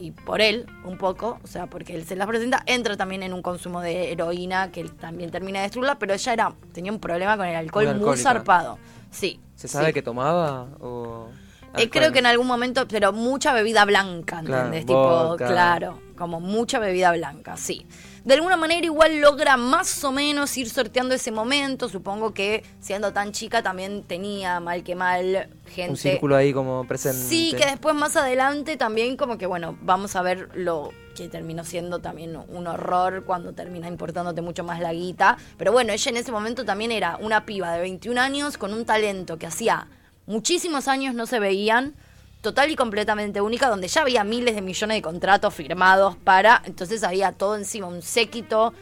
y 0.00 0.10
por 0.12 0.40
él 0.40 0.66
un 0.84 0.96
poco, 0.96 1.38
o 1.42 1.46
sea, 1.46 1.66
porque 1.66 1.94
él 1.94 2.04
se 2.06 2.16
la 2.16 2.26
presenta, 2.26 2.62
entra 2.66 2.96
también 2.96 3.22
en 3.22 3.32
un 3.32 3.42
consumo 3.42 3.80
de 3.80 4.12
heroína 4.12 4.70
que 4.72 4.80
él 4.80 4.92
también 4.92 5.30
termina 5.30 5.58
de 5.60 5.64
destruirla, 5.64 5.98
pero 5.98 6.14
ella 6.14 6.32
era, 6.32 6.54
tenía 6.72 6.90
un 6.90 6.98
problema 7.00 7.36
con 7.36 7.46
el 7.46 7.54
alcohol 7.56 7.94
Muy 7.96 8.16
zarpado. 8.16 8.78
Sí. 9.10 9.40
¿Se 9.54 9.68
sabe 9.68 9.88
sí. 9.88 9.92
que 9.92 10.02
tomaba 10.02 10.68
o...? 10.80 11.28
Eh, 11.76 11.88
creo 11.88 12.10
que 12.10 12.18
en 12.18 12.26
algún 12.26 12.48
momento, 12.48 12.88
pero 12.88 13.12
mucha 13.12 13.52
bebida 13.52 13.84
blanca, 13.84 14.40
Claro, 14.40 14.56
¿entendés? 14.66 14.86
tipo, 14.86 15.28
vodka. 15.28 15.46
claro, 15.46 16.00
como 16.16 16.40
mucha 16.40 16.80
bebida 16.80 17.12
blanca, 17.12 17.56
sí. 17.56 17.86
De 18.24 18.34
alguna 18.34 18.56
manera 18.56 18.84
igual 18.84 19.20
logra 19.20 19.56
más 19.56 20.04
o 20.04 20.12
menos 20.12 20.56
ir 20.56 20.68
sorteando 20.68 21.14
ese 21.14 21.30
momento. 21.30 21.88
Supongo 21.88 22.34
que 22.34 22.64
siendo 22.80 23.12
tan 23.12 23.32
chica 23.32 23.62
también 23.62 24.02
tenía 24.02 24.60
mal 24.60 24.82
que 24.82 24.94
mal 24.94 25.48
gente. 25.66 25.90
Un 25.90 25.96
círculo 25.96 26.36
ahí 26.36 26.52
como 26.52 26.86
presente. 26.86 27.18
Sí, 27.18 27.54
que 27.56 27.66
después 27.66 27.94
más 27.94 28.16
adelante 28.16 28.76
también 28.76 29.16
como 29.16 29.38
que 29.38 29.46
bueno, 29.46 29.78
vamos 29.82 30.16
a 30.16 30.22
ver 30.22 30.48
lo 30.54 30.90
que 31.16 31.28
terminó 31.28 31.64
siendo 31.64 31.98
también 31.98 32.36
un 32.36 32.66
horror 32.66 33.24
cuando 33.24 33.52
termina 33.52 33.88
importándote 33.88 34.42
mucho 34.42 34.64
más 34.64 34.80
la 34.80 34.92
guita. 34.92 35.36
Pero 35.56 35.72
bueno, 35.72 35.92
ella 35.92 36.10
en 36.10 36.16
ese 36.16 36.32
momento 36.32 36.64
también 36.64 36.92
era 36.92 37.16
una 37.20 37.46
piba 37.46 37.72
de 37.72 37.80
21 37.80 38.20
años 38.20 38.58
con 38.58 38.72
un 38.74 38.84
talento 38.84 39.38
que 39.38 39.46
hacía 39.46 39.88
muchísimos 40.30 40.88
años 40.88 41.14
no 41.14 41.26
se 41.26 41.40
veían. 41.40 41.94
Total 42.40 42.70
y 42.70 42.76
completamente 42.76 43.40
única, 43.40 43.68
donde 43.68 43.88
ya 43.88 44.02
había 44.02 44.24
miles 44.24 44.54
de 44.54 44.62
millones 44.62 44.96
de 44.96 45.02
contratos 45.02 45.52
firmados 45.54 46.16
para, 46.16 46.62
entonces 46.64 47.02
había 47.04 47.32
todo 47.32 47.56
encima, 47.56 47.86
un 47.86 48.02
séquito 48.02 48.72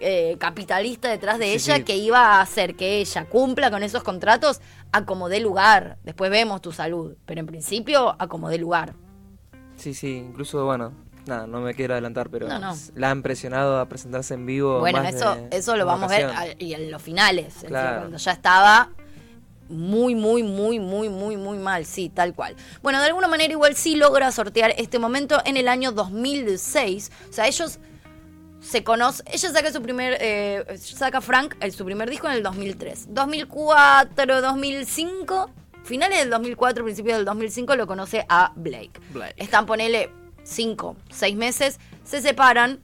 eh, 0.00 0.36
capitalista 0.38 1.08
detrás 1.08 1.38
de 1.38 1.46
Sí, 1.46 1.52
ella 1.70 1.76
sí. 1.76 1.84
que 1.84 1.96
iba 1.96 2.18
a 2.36 2.40
hacer 2.42 2.74
que 2.76 2.98
ella 2.98 3.24
cumpla 3.24 3.70
con 3.70 3.82
esos 3.82 4.02
contratos 4.02 4.60
a 4.92 5.04
como 5.06 5.28
dé 5.30 5.40
lugar. 5.40 5.96
Después 6.04 6.30
vemos 6.30 6.60
tu 6.60 6.72
salud, 6.72 7.14
pero 7.24 7.40
en 7.40 7.46
principio 7.46 8.14
a 8.18 8.26
como 8.28 8.50
dé 8.50 8.58
lugar. 8.58 8.92
Sí, 9.76 9.94
sí, 9.94 10.16
incluso, 10.16 10.64
bueno, 10.66 10.92
nada, 11.26 11.46
no 11.46 11.60
me 11.62 11.74
quiero 11.74 11.94
adelantar, 11.94 12.28
pero 12.28 12.46
No, 12.48 12.58
no. 12.58 12.74
la 12.94 13.10
han 13.10 13.22
presionado 13.22 13.78
a 13.80 13.88
presentarse 13.88 14.34
en 14.34 14.44
vivo. 14.44 14.80
Bueno, 14.80 15.02
más 15.02 15.14
eso, 15.14 15.34
de 15.34 15.48
eso 15.56 15.76
lo 15.76 15.86
vamos 15.86 16.12
a 16.12 16.14
ver 16.16 16.56
y 16.58 16.74
en 16.74 16.90
los 16.90 17.00
finales, 17.00 17.54
decir, 17.54 17.68
cuando 17.70 18.18
ya 18.18 18.32
estaba 18.32 18.90
muy, 19.68 20.14
muy, 20.14 20.42
muy, 20.42 20.78
muy, 20.78 21.08
muy, 21.08 21.36
muy 21.36 21.58
mal, 21.58 21.84
sí, 21.86 22.08
tal 22.08 22.34
cual. 22.34 22.56
Bueno, 22.82 23.00
de 23.00 23.06
alguna 23.06 23.28
manera 23.28 23.52
igual 23.52 23.74
sí 23.74 23.96
logra 23.96 24.30
sortear 24.32 24.74
este 24.76 24.98
momento 24.98 25.40
en 25.44 25.56
el 25.56 25.68
año 25.68 25.92
2006. 25.92 27.10
O 27.28 27.32
sea, 27.32 27.46
ellos 27.46 27.78
se 28.60 28.82
conocen, 28.82 29.26
ella 29.30 29.50
saca 29.50 29.72
su 29.72 29.82
primer, 29.82 30.16
eh, 30.20 30.78
saca 30.78 31.20
Frank 31.20 31.54
el, 31.60 31.72
su 31.72 31.84
primer 31.84 32.10
disco 32.10 32.26
en 32.26 32.34
el 32.34 32.42
2003. 32.42 33.14
2004, 33.14 34.40
2005, 34.40 35.50
finales 35.84 36.18
del 36.18 36.30
2004, 36.30 36.84
principios 36.84 37.16
del 37.16 37.24
2005 37.24 37.76
lo 37.76 37.86
conoce 37.86 38.26
a 38.28 38.52
Blake. 38.56 39.00
Blake. 39.10 39.34
Están, 39.36 39.66
ponele, 39.66 40.10
5, 40.42 40.96
6 41.10 41.36
meses, 41.36 41.80
se 42.04 42.20
separan. 42.20 42.80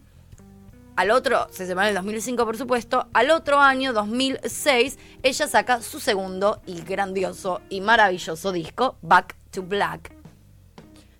Al 0.95 1.11
otro, 1.11 1.47
se 1.51 1.67
separan 1.67 1.91
en 1.91 1.97
el 1.97 2.03
2005 2.03 2.45
por 2.45 2.57
supuesto, 2.59 3.07
al 3.15 3.31
otro 3.31 3.59
año, 3.61 3.93
2006, 3.95 4.99
ella 5.23 5.47
saca 5.49 5.81
su 5.81 6.01
segundo 6.01 6.61
y 6.67 6.83
grandioso 6.83 7.61
y 7.71 7.81
maravilloso 7.81 8.53
disco, 8.53 8.97
Back 9.01 9.37
to 9.51 9.63
Black. 9.63 10.15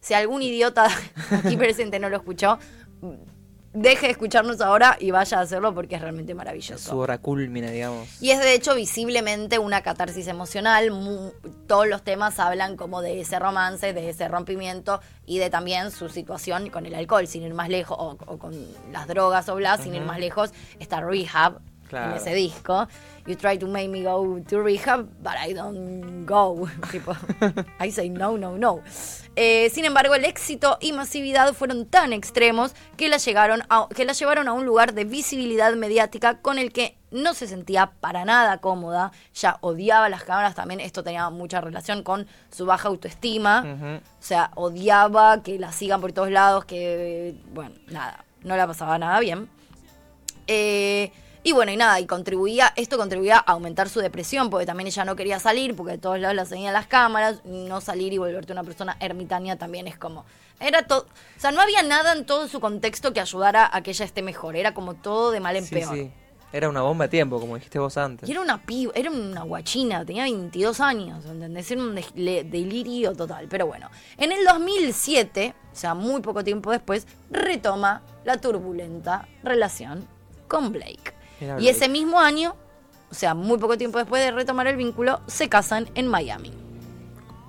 Si 0.01 0.15
algún 0.15 0.43
idiota 0.43 0.89
aquí 1.45 1.57
presente 1.57 1.99
no 1.99 2.11
lo 2.11 2.17
escuchó, 2.19 2.59
deje 3.73 4.07
de 4.07 4.13
escucharnos 4.13 4.61
ahora 4.61 4.97
y 5.01 5.11
vaya 5.11 5.39
a 5.39 5.41
hacerlo 5.43 5.73
porque 5.75 5.95
es 5.95 6.03
realmente 6.03 6.33
Su 6.33 6.37
maravilloso. 6.37 6.99
hora 6.99 7.17
culmine, 7.19 7.71
digamos. 7.73 8.09
Y 8.21 8.31
es 8.31 8.41
de 8.41 8.53
hecho 8.55 8.75
visiblemente 8.75 9.59
una 9.59 9.81
catarsis 9.83 10.27
emocional. 10.27 10.91
mu- 10.91 11.33
todos 11.73 11.89
los 11.89 12.03
temas 12.03 12.39
hablan 12.39 12.77
como 12.77 13.01
de 13.01 13.23
ese 13.23 13.39
romance, 13.39 13.95
de 13.95 14.11
ese 14.11 14.29
rompimiento 14.29 15.01
y 15.25 15.39
de 15.39 15.49
también 15.49 15.91
su 15.91 16.11
situación 16.11 16.69
con 16.69 16.85
el 16.85 16.95
alcohol, 16.95 17.27
sin 17.27 17.45
ir 17.45 17.55
más 17.55 17.71
lejos, 17.71 17.97
o, 17.99 18.19
o 18.27 18.39
con 18.39 18.53
las 18.93 19.09
drogas 19.09 19.49
o 19.49 19.55
bla, 19.55 19.79
sin 19.79 19.95
ir 19.95 20.03
más 20.03 20.19
lejos, 20.19 20.53
está 20.81 21.01
Rehab 21.01 21.63
Claro. 21.93 22.13
en 22.13 22.17
ese 22.17 22.35
disco. 22.35 22.89
You 23.27 23.37
try 23.37 23.57
to 23.59 23.69
make 23.69 23.89
me 23.89 24.03
go 24.03 24.41
to 24.49 24.63
rehab, 24.63 25.07
but 25.23 25.35
I 25.47 25.53
don't 25.53 26.25
go. 26.27 26.67
tipo, 26.91 27.15
I 27.79 27.93
say 27.93 28.09
no, 28.09 28.37
no, 28.39 28.57
no. 28.59 28.81
Eh, 29.37 29.71
sin 29.71 29.85
embargo, 29.85 30.15
el 30.15 30.25
éxito 30.25 30.77
y 30.81 30.93
masividad 30.93 31.53
fueron 31.55 31.87
tan 31.87 32.13
extremos 32.13 32.75
que 32.97 33.09
la, 33.09 33.19
llegaron 33.19 33.63
a- 33.71 33.89
que 33.95 34.05
la 34.05 34.13
llevaron 34.15 34.49
a 34.49 34.53
un 34.53 34.65
lugar 34.67 34.93
de 34.95 35.05
visibilidad 35.05 35.73
mediática 35.75 36.39
con 36.41 36.59
el 36.59 36.73
que 36.73 36.97
no 37.11 37.33
se 37.35 37.47
sentía 37.47 37.93
para 38.01 38.25
nada 38.25 38.59
cómoda. 38.59 39.13
Ya 39.35 39.59
odiaba 39.61 40.09
las 40.09 40.25
cámaras, 40.25 40.55
también 40.55 40.81
esto 40.81 41.03
tenía 41.05 41.29
mucha 41.31 41.61
relación 41.61 42.03
con 42.03 42.27
su 42.51 42.65
baja 42.67 42.89
autoestima. 42.89 44.01
O 44.03 44.23
sea, 44.23 44.51
odiaba 44.55 45.43
que 45.43 45.59
la 45.59 45.73
sigan 45.73 46.01
por 46.01 46.13
todos 46.13 46.31
lados, 46.31 46.65
que, 46.65 47.35
bueno, 47.53 47.75
nada, 47.89 48.25
no 48.43 48.57
la 48.57 48.67
pasaba 48.67 48.99
nada 48.99 49.21
bien. 49.21 49.49
Eh, 50.47 51.13
y 51.45 51.53
bueno, 51.53 51.73
y 51.73 51.77
nada, 51.77 51.99
y 52.01 52.07
contribuía, 52.07 52.73
esto 52.77 52.97
contribuía 52.97 53.37
a 53.39 53.53
aumentar 53.53 53.89
su 53.89 54.01
depresión, 54.01 54.49
porque 54.51 54.67
también 54.67 54.87
ella 54.87 55.05
no 55.05 55.17
quería 55.17 55.39
salir, 55.41 55.75
porque 55.75 55.93
de 55.93 55.99
todos 55.99 56.19
lados 56.19 56.37
la 56.37 56.45
seguían 56.45 56.73
las 56.73 56.87
cámaras, 56.87 57.45
no 57.45 57.81
salir 57.81 58.13
y 58.13 58.19
volverte 58.19 58.53
una 58.53 58.65
persona 58.65 58.97
ermitaña 59.01 59.57
también 59.57 59.87
es 59.89 59.99
como, 59.99 60.25
era 60.61 60.87
todo, 60.87 61.01
o 61.37 61.41
sea, 61.41 61.51
no 61.51 61.61
había 61.61 61.83
nada 61.83 62.13
en 62.13 62.25
todo 62.27 62.47
su 62.49 62.61
contexto 62.61 63.13
que 63.13 63.21
ayudara 63.21 63.69
a 63.73 63.83
que 63.83 63.91
ella 63.91 64.05
esté 64.05 64.23
mejor, 64.23 64.55
era 64.57 64.73
como 64.75 64.95
todo 64.95 65.31
de 65.33 65.41
mal 65.41 65.57
en 65.57 65.65
Sí, 65.67 65.75
peor. 65.75 65.95
sí. 65.95 66.11
Era 66.55 66.69
una 66.69 66.83
bomba 66.83 67.07
de 67.07 67.09
tiempo, 67.09 67.41
como 67.41 67.55
dijiste 67.55 67.79
vos 67.79 67.97
antes. 67.97 68.29
Y 68.29 68.33
era 68.33 68.43
una 68.43 68.61
piba, 68.63 68.93
era 68.95 69.11
una 69.11 69.43
guachina, 69.43 70.05
tenía 70.05 70.25
22 70.25 70.81
años, 70.81 71.25
¿entendés? 71.25 71.71
Era 71.71 71.81
un 71.81 71.95
delirio 71.95 73.15
total. 73.15 73.47
Pero 73.49 73.67
bueno, 73.67 73.89
en 74.19 74.33
el 74.33 74.45
2007, 74.45 75.55
o 75.73 75.75
sea, 75.75 75.95
muy 75.95 76.21
poco 76.21 76.45
tiempo 76.45 76.71
después, 76.71 77.07
retoma 77.31 78.03
la 78.25 78.37
turbulenta 78.37 79.27
relación 79.43 80.07
con 80.47 80.73
Blake. 80.73 81.15
Mira 81.43 81.61
Y 81.61 81.69
ese 81.69 81.89
mismo 81.89 82.21
año, 82.21 82.55
o 83.11 83.15
sea, 83.15 83.35
muy 83.35 83.59
poco 83.59 83.77
tiempo 83.77 83.99
después 83.99 84.23
de 84.23 84.31
retomar 84.31 84.69
el 84.69 84.77
vínculo, 84.77 85.21
se 85.27 85.49
casan 85.49 85.91
en 85.95 86.07
Miami. 86.07 86.53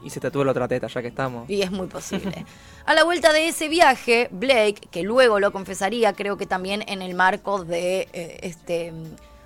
Y 0.04 0.10
se 0.10 0.20
tatúa 0.20 0.44
la 0.44 0.52
otra 0.52 0.68
teta, 0.68 0.88
ya 0.88 1.02
que 1.02 1.10
estamos. 1.10 1.48
Y 1.50 1.62
es 1.62 1.72
muy 1.72 1.88
posible. 1.88 2.46
A 2.86 2.94
la 2.94 3.04
vuelta 3.04 3.32
de 3.32 3.48
ese 3.48 3.70
viaje, 3.70 4.30
Blake, 4.32 4.88
que 4.92 5.04
luego 5.04 5.40
lo 5.40 5.52
confesaría, 5.52 6.14
creo 6.14 6.38
que 6.38 6.46
también 6.46 6.84
en 6.88 7.02
el 7.02 7.14
marco 7.14 7.64
de 7.64 8.10
eh, 8.12 8.40
este 8.42 8.94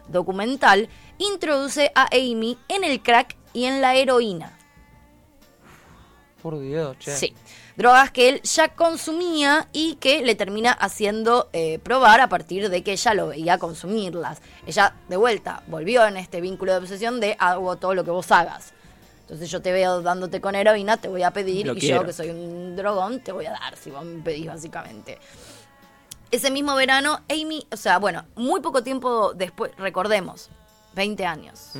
documental, 0.07 0.89
introduce 1.17 1.91
a 1.93 2.07
Amy 2.13 2.57
en 2.69 2.83
el 2.85 3.01
crack 3.03 3.35
y 3.53 3.65
en 3.65 3.81
la 3.81 3.95
heroína. 3.95 4.57
Por 6.41 6.59
Dios, 6.59 6.97
che. 6.99 7.15
Sí. 7.15 7.35
Drogas 7.77 8.09
que 8.09 8.29
él 8.29 8.41
ya 8.41 8.69
consumía 8.69 9.67
y 9.71 9.95
que 9.95 10.23
le 10.23 10.33
termina 10.33 10.71
haciendo 10.71 11.47
eh, 11.53 11.77
probar 11.77 12.21
a 12.21 12.27
partir 12.27 12.69
de 12.69 12.81
que 12.81 12.93
ella 12.93 13.13
lo 13.13 13.27
veía 13.27 13.59
consumirlas. 13.59 14.41
Ella, 14.65 14.95
de 15.07 15.15
vuelta, 15.15 15.61
volvió 15.67 16.03
en 16.07 16.17
este 16.17 16.41
vínculo 16.41 16.71
de 16.71 16.79
obsesión 16.79 17.19
de 17.19 17.35
hago 17.39 17.75
todo 17.75 17.93
lo 17.93 18.03
que 18.03 18.09
vos 18.09 18.31
hagas. 18.31 18.73
Entonces 19.21 19.51
yo 19.51 19.61
te 19.61 19.71
veo 19.71 20.01
dándote 20.01 20.41
con 20.41 20.55
heroína, 20.55 20.97
te 20.97 21.07
voy 21.07 21.21
a 21.21 21.31
pedir 21.31 21.67
Lo 21.67 21.73
y 21.73 21.79
quiero. 21.79 22.01
yo 22.01 22.07
que 22.07 22.13
soy 22.13 22.31
un 22.31 22.75
drogón 22.75 23.19
te 23.19 23.31
voy 23.31 23.45
a 23.45 23.51
dar 23.51 23.75
si 23.77 23.91
vos 23.91 24.03
me 24.03 24.23
pedís 24.23 24.47
básicamente. 24.47 25.19
Ese 26.31 26.49
mismo 26.49 26.75
verano, 26.75 27.21
Amy, 27.29 27.67
o 27.71 27.77
sea, 27.77 27.99
bueno, 27.99 28.25
muy 28.35 28.59
poco 28.59 28.81
tiempo 28.81 29.33
después, 29.33 29.71
recordemos, 29.77 30.49
20 30.95 31.25
años. 31.27 31.73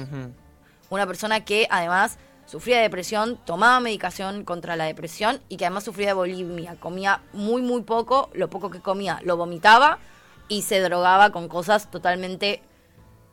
Una 0.90 1.08
persona 1.08 1.44
que 1.44 1.68
además 1.72 2.18
sufría 2.48 2.78
de 2.78 2.84
depresión, 2.84 3.38
tomaba 3.46 3.80
medicación 3.80 4.44
contra 4.44 4.76
la 4.76 4.86
depresión 4.86 5.40
y 5.50 5.58
que 5.58 5.66
además 5.66 5.84
sufría 5.84 6.08
de 6.08 6.14
bulimia. 6.14 6.76
Comía 6.80 7.22
muy, 7.34 7.62
muy 7.62 7.84
poco, 7.84 8.30
lo 8.34 8.50
poco 8.50 8.72
que 8.72 8.80
comía 8.80 9.20
lo 9.24 9.38
vomitaba 9.38 10.00
y 10.48 10.64
se 10.64 10.80
drogaba 10.80 11.32
con 11.32 11.48
cosas 11.48 11.92
totalmente 11.92 12.64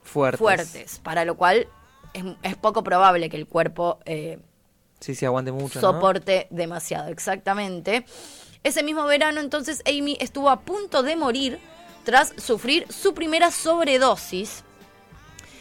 Fuertes. 0.03 0.39
fuertes, 0.39 1.01
para 1.03 1.25
lo 1.25 1.37
cual 1.37 1.67
es, 2.13 2.25
es 2.43 2.57
poco 2.57 2.85
probable 2.85 3.31
que 3.31 3.39
el 3.39 3.47
cuerpo 3.47 4.01
eh, 4.05 4.39
Sí, 5.01 5.15
sí, 5.15 5.27
aguante 5.27 5.53
mucho, 5.53 5.81
¿no? 5.81 5.93
soporte 5.93 6.47
demasiado, 6.51 7.09
exactamente. 7.09 8.07
Ese 8.63 8.83
mismo 8.83 9.05
verano, 9.05 9.41
entonces, 9.41 9.83
Amy 9.87 10.17
estuvo 10.19 10.49
a 10.49 10.61
punto 10.61 11.03
de 11.03 11.15
morir 11.15 11.59
tras 12.05 12.33
sufrir 12.39 12.91
su 12.91 13.13
primera 13.13 13.51
sobredosis. 13.51 14.65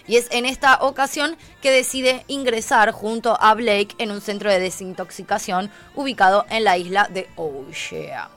Y 0.08 0.18
es 0.18 0.28
en 0.32 0.46
esta 0.46 0.80
ocasión 0.82 1.38
que 1.62 1.72
decide 1.72 2.26
ingresar 2.28 2.92
junto 2.92 3.38
a 3.42 3.54
Blake 3.54 3.96
en 3.98 4.12
un 4.12 4.22
centro 4.22 4.50
de 4.52 4.60
desintoxicación 4.60 5.72
ubicado 5.96 6.46
en 6.50 6.66
la 6.66 6.78
isla 6.78 7.08
de 7.12 7.30
Oshea. 7.36 8.30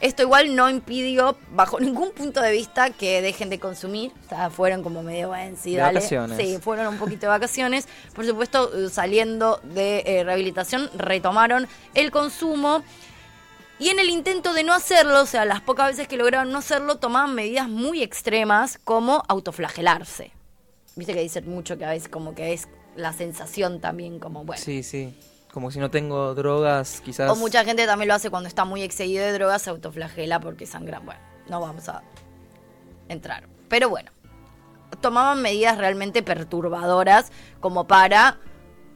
Esto 0.00 0.22
igual 0.22 0.56
no 0.56 0.70
impidió, 0.70 1.36
bajo 1.52 1.78
ningún 1.78 2.12
punto 2.12 2.40
de 2.40 2.52
vista, 2.52 2.88
que 2.88 3.20
dejen 3.20 3.50
de 3.50 3.58
consumir. 3.58 4.12
O 4.24 4.28
sea, 4.30 4.48
fueron 4.48 4.82
como 4.82 5.02
medio, 5.02 5.28
bueno, 5.28 5.56
sí, 5.60 5.72
De 5.72 5.78
dale. 5.82 5.94
vacaciones. 5.98 6.38
Sí, 6.38 6.58
fueron 6.58 6.86
un 6.86 6.98
poquito 6.98 7.22
de 7.22 7.28
vacaciones. 7.28 7.86
Por 8.14 8.24
supuesto, 8.24 8.88
saliendo 8.88 9.60
de 9.62 10.02
eh, 10.06 10.24
rehabilitación, 10.24 10.90
retomaron 10.96 11.68
el 11.92 12.10
consumo. 12.10 12.82
Y 13.78 13.90
en 13.90 13.98
el 13.98 14.08
intento 14.08 14.54
de 14.54 14.62
no 14.62 14.72
hacerlo, 14.72 15.20
o 15.20 15.26
sea, 15.26 15.44
las 15.44 15.60
pocas 15.60 15.88
veces 15.88 16.08
que 16.08 16.16
lograron 16.16 16.50
no 16.50 16.58
hacerlo, 16.58 16.96
tomaban 16.96 17.34
medidas 17.34 17.68
muy 17.68 18.02
extremas 18.02 18.78
como 18.84 19.22
autoflagelarse. 19.28 20.32
Viste 20.96 21.14
que 21.14 21.20
dicen 21.20 21.48
mucho 21.48 21.78
que 21.78 21.84
a 21.84 21.90
veces 21.90 22.08
como 22.08 22.34
que 22.34 22.52
es 22.52 22.68
la 22.96 23.12
sensación 23.12 23.80
también 23.80 24.18
como, 24.18 24.44
bueno. 24.44 24.60
Sí, 24.62 24.82
sí. 24.82 25.16
Como 25.52 25.70
si 25.70 25.78
no 25.80 25.90
tengo 25.90 26.34
drogas, 26.34 27.00
quizás. 27.04 27.30
O 27.30 27.34
mucha 27.36 27.64
gente 27.64 27.86
también 27.86 28.08
lo 28.08 28.14
hace 28.14 28.30
cuando 28.30 28.48
está 28.48 28.64
muy 28.64 28.82
excedido 28.82 29.24
de 29.24 29.32
drogas, 29.32 29.62
se 29.62 29.70
autoflagela 29.70 30.38
porque 30.40 30.66
sangran. 30.66 31.04
Bueno, 31.04 31.20
no 31.48 31.60
vamos 31.60 31.88
a 31.88 32.02
entrar. 33.08 33.48
Pero 33.68 33.88
bueno, 33.88 34.10
tomaban 35.00 35.42
medidas 35.42 35.76
realmente 35.78 36.22
perturbadoras 36.22 37.32
como 37.60 37.86
para 37.86 38.38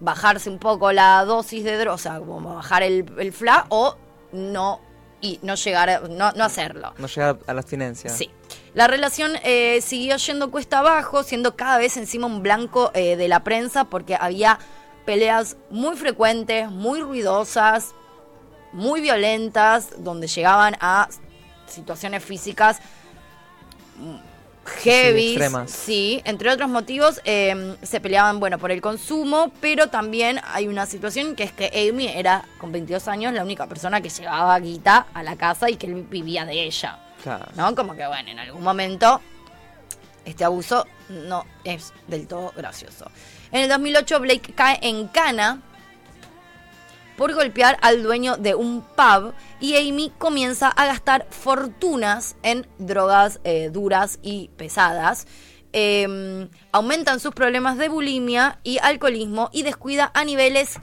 bajarse 0.01 0.51
un 0.51 0.59
poco 0.59 0.93
la 0.93 1.25
dosis 1.25 1.65
de 1.65 1.77
droga, 1.77 1.95
o 1.95 1.99
sea, 1.99 2.19
como 2.19 2.55
bajar 2.57 2.83
el, 2.83 3.07
el 3.19 3.33
FLA 3.33 3.67
o 3.71 3.97
no, 4.33 4.81
y 5.21 5.39
no 5.43 5.55
llegar, 5.55 5.89
a- 5.91 6.01
no, 6.01 6.33
no 6.33 6.45
hacerlo. 6.45 6.93
No 6.99 7.07
llegar 7.07 7.39
a 7.47 7.55
la 7.55 7.61
abstinencia. 7.61 8.11
Sí. 8.11 8.31
La 8.75 8.89
relación 8.89 9.33
eh, 9.45 9.81
siguió 9.83 10.17
yendo 10.17 10.51
cuesta 10.51 10.81
abajo, 10.81 11.23
siendo 11.23 11.55
cada 11.55 11.79
vez 11.79 11.97
encima 11.97 12.27
un 12.27 12.43
blanco 12.43 12.91
eh, 12.93 13.15
de 13.15 13.29
la 13.29 13.45
prensa 13.45 13.85
porque 13.85 14.17
había 14.21 14.59
peleas 15.07 15.57
muy 15.71 15.97
frecuentes, 15.97 16.69
muy 16.71 17.01
ruidosas, 17.01 17.95
muy 18.73 19.01
violentas, 19.01 20.03
donde 20.03 20.27
llegaban 20.27 20.77
a 20.81 21.09
situaciones 21.69 22.25
físicas 22.25 22.81
mm, 23.97 24.17
heavy. 24.83 25.29
extremas. 25.29 25.71
Sí, 25.71 26.21
entre 26.25 26.51
otros 26.51 26.69
motivos 26.69 27.21
eh, 27.25 27.77
se 27.81 28.01
peleaban, 28.01 28.41
bueno, 28.41 28.59
por 28.59 28.73
el 28.73 28.81
consumo, 28.81 29.53
pero 29.61 29.89
también 29.89 30.41
hay 30.47 30.67
una 30.67 30.87
situación 30.87 31.37
que 31.37 31.45
es 31.45 31.53
que 31.53 31.89
Amy 31.89 32.09
era, 32.09 32.45
con 32.59 32.73
22 32.73 33.07
años, 33.07 33.35
la 33.35 33.45
única 33.45 33.69
persona 33.69 34.01
que 34.01 34.09
llevaba 34.09 34.59
guita 34.59 35.07
a 35.15 35.23
la 35.23 35.37
casa 35.37 35.71
y 35.71 35.77
que 35.77 35.87
él 35.87 36.03
vivía 36.11 36.45
de 36.45 36.65
ella. 36.65 37.04
¿No? 37.57 37.75
Como 37.75 37.95
que, 37.95 38.07
bueno, 38.07 38.31
en 38.31 38.39
algún 38.39 38.63
momento 38.63 39.21
este 40.25 40.45
abuso 40.45 40.87
no 41.09 41.45
es 41.65 41.93
del 42.09 42.27
todo 42.27 42.53
gracioso. 42.57 43.11
En 43.53 43.63
el 43.63 43.69
2008 43.69 44.21
Blake 44.21 44.53
cae 44.55 44.79
en 44.83 45.09
cana 45.09 45.61
por 47.17 47.33
golpear 47.35 47.79
al 47.83 48.03
dueño 48.03 48.37
de 48.37 48.55
un 48.55 48.83
pub 48.83 49.35
y 49.61 49.77
Amy 49.77 50.13
comienza 50.19 50.69
a 50.69 50.87
gastar 50.87 51.27
fortunas 51.31 52.37
en 52.43 52.67
drogas 52.79 53.41
eh, 53.45 53.71
duras 53.73 54.19
y 54.23 54.49
pesadas. 54.57 55.27
Eh, 55.73 56.49
aumentan 56.73 57.21
sus 57.21 57.35
problemas 57.35 57.79
de 57.79 57.89
bulimia 57.89 58.59
y 58.63 58.79
alcoholismo 58.79 59.51
y 59.53 59.63
descuida 59.63 60.11
a 60.15 60.25
niveles 60.25 60.79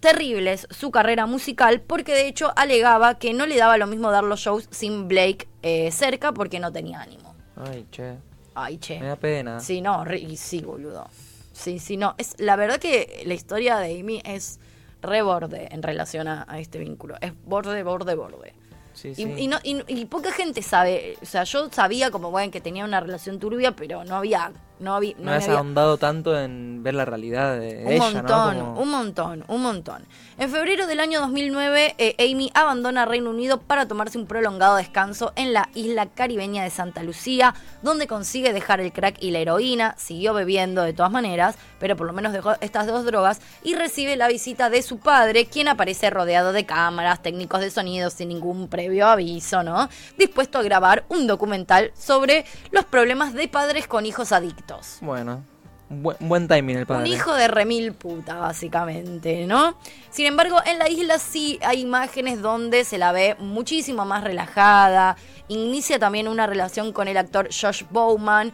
terribles 0.00 0.66
su 0.70 0.90
carrera 0.90 1.26
musical 1.26 1.80
porque 1.80 2.12
de 2.14 2.28
hecho 2.28 2.52
alegaba 2.56 3.18
que 3.18 3.32
no 3.34 3.46
le 3.46 3.56
daba 3.56 3.76
lo 3.78 3.86
mismo 3.86 4.10
dar 4.10 4.24
los 4.24 4.40
shows 4.40 4.68
sin 4.70 5.08
Blake 5.08 5.48
eh, 5.62 5.90
cerca 5.90 6.32
porque 6.32 6.60
no 6.60 6.72
tenía 6.72 7.00
ánimo. 7.00 7.34
Ay, 7.56 7.86
che. 7.90 8.16
Ay, 8.54 8.78
che. 8.78 9.00
Me 9.00 9.06
da 9.06 9.16
pena. 9.16 9.60
Sí, 9.60 9.80
no, 9.80 10.04
re- 10.04 10.18
y 10.18 10.36
sí, 10.36 10.60
boludo. 10.60 11.08
Sí, 11.52 11.78
sí, 11.78 11.96
no. 11.96 12.14
Es, 12.18 12.34
la 12.38 12.56
verdad 12.56 12.78
que 12.78 13.22
la 13.26 13.34
historia 13.34 13.78
de 13.78 13.98
Amy 14.00 14.20
es 14.24 14.60
re 15.02 15.22
borde 15.22 15.68
en 15.70 15.82
relación 15.82 16.28
a, 16.28 16.44
a 16.48 16.58
este 16.58 16.78
vínculo. 16.78 17.16
Es 17.20 17.32
borde, 17.44 17.82
borde, 17.82 18.14
borde. 18.14 18.54
Sí, 18.92 19.08
Y, 19.08 19.14
sí. 19.14 19.22
y 19.36 19.48
no, 19.48 19.58
y, 19.62 19.82
y 19.88 20.04
poca 20.06 20.32
gente 20.32 20.62
sabe, 20.62 21.16
o 21.22 21.26
sea, 21.26 21.44
yo 21.44 21.68
sabía 21.70 22.10
como, 22.10 22.30
bueno, 22.30 22.50
que 22.50 22.60
tenía 22.62 22.84
una 22.84 23.00
relación 23.00 23.38
turbia, 23.38 23.76
pero 23.76 24.04
no 24.04 24.16
había, 24.16 24.52
no 24.78 24.94
había, 24.94 25.14
no 25.18 25.32
había- 25.32 25.58
ahondado 25.58 25.96
tanto 25.98 26.38
en 26.38 26.82
ver 26.82 26.94
la 26.94 27.04
realidad 27.04 27.58
de 27.58 27.82
un 27.84 27.92
ella, 27.92 27.98
montón, 28.12 28.58
¿no? 28.58 28.64
Como- 28.66 28.80
un 28.82 28.90
montón, 28.90 29.44
un 29.48 29.62
montón. 29.62 30.04
En 30.38 30.50
febrero 30.50 30.86
del 30.86 31.00
año 31.00 31.20
2009, 31.20 31.94
eh, 31.96 32.14
Amy 32.18 32.50
abandona 32.54 33.06
Reino 33.06 33.30
Unido 33.30 33.58
para 33.60 33.88
tomarse 33.88 34.18
un 34.18 34.26
prolongado 34.26 34.76
descanso 34.76 35.32
en 35.36 35.54
la 35.54 35.70
isla 35.74 36.06
caribeña 36.06 36.62
de 36.62 36.70
Santa 36.70 37.02
Lucía, 37.02 37.54
donde 37.82 38.06
consigue 38.06 38.52
dejar 38.52 38.80
el 38.80 38.92
crack 38.92 39.16
y 39.22 39.30
la 39.30 39.38
heroína, 39.38 39.94
siguió 39.96 40.34
bebiendo 40.34 40.82
de 40.82 40.92
todas 40.92 41.10
maneras, 41.10 41.56
pero 41.80 41.96
por 41.96 42.06
lo 42.06 42.12
menos 42.12 42.32
dejó 42.34 42.52
estas 42.60 42.86
dos 42.86 43.04
drogas, 43.06 43.40
y 43.62 43.74
recibe 43.74 44.16
la 44.16 44.28
visita 44.28 44.68
de 44.68 44.82
su 44.82 44.98
padre, 44.98 45.46
quien 45.46 45.68
aparece 45.68 46.10
rodeado 46.10 46.52
de 46.52 46.66
cámaras, 46.66 47.22
técnicos 47.22 47.60
de 47.60 47.70
sonido 47.70 48.10
sin 48.10 48.28
ningún 48.28 48.68
previo 48.68 49.06
aviso, 49.06 49.62
¿no? 49.62 49.88
Dispuesto 50.18 50.58
a 50.58 50.62
grabar 50.62 51.04
un 51.08 51.26
documental 51.26 51.92
sobre 51.98 52.44
los 52.72 52.84
problemas 52.84 53.32
de 53.32 53.48
padres 53.48 53.86
con 53.86 54.04
hijos 54.04 54.32
adictos. 54.32 54.65
Bueno, 55.00 55.44
un 55.88 56.02
buen, 56.02 56.16
buen 56.20 56.48
timing 56.48 56.78
el 56.78 56.86
padre. 56.86 57.02
Un 57.02 57.06
hijo 57.06 57.32
de 57.34 57.48
remil 57.48 57.92
puta, 57.92 58.36
básicamente, 58.36 59.46
¿no? 59.46 59.76
Sin 60.10 60.26
embargo, 60.26 60.58
en 60.66 60.78
la 60.78 60.88
isla 60.88 61.18
sí 61.18 61.58
hay 61.62 61.82
imágenes 61.82 62.42
donde 62.42 62.84
se 62.84 62.98
la 62.98 63.12
ve 63.12 63.36
muchísimo 63.38 64.04
más 64.04 64.24
relajada. 64.24 65.16
Inicia 65.48 65.98
también 65.98 66.26
una 66.26 66.46
relación 66.46 66.92
con 66.92 67.06
el 67.06 67.16
actor 67.16 67.48
Josh 67.52 67.84
Bowman. 67.90 68.52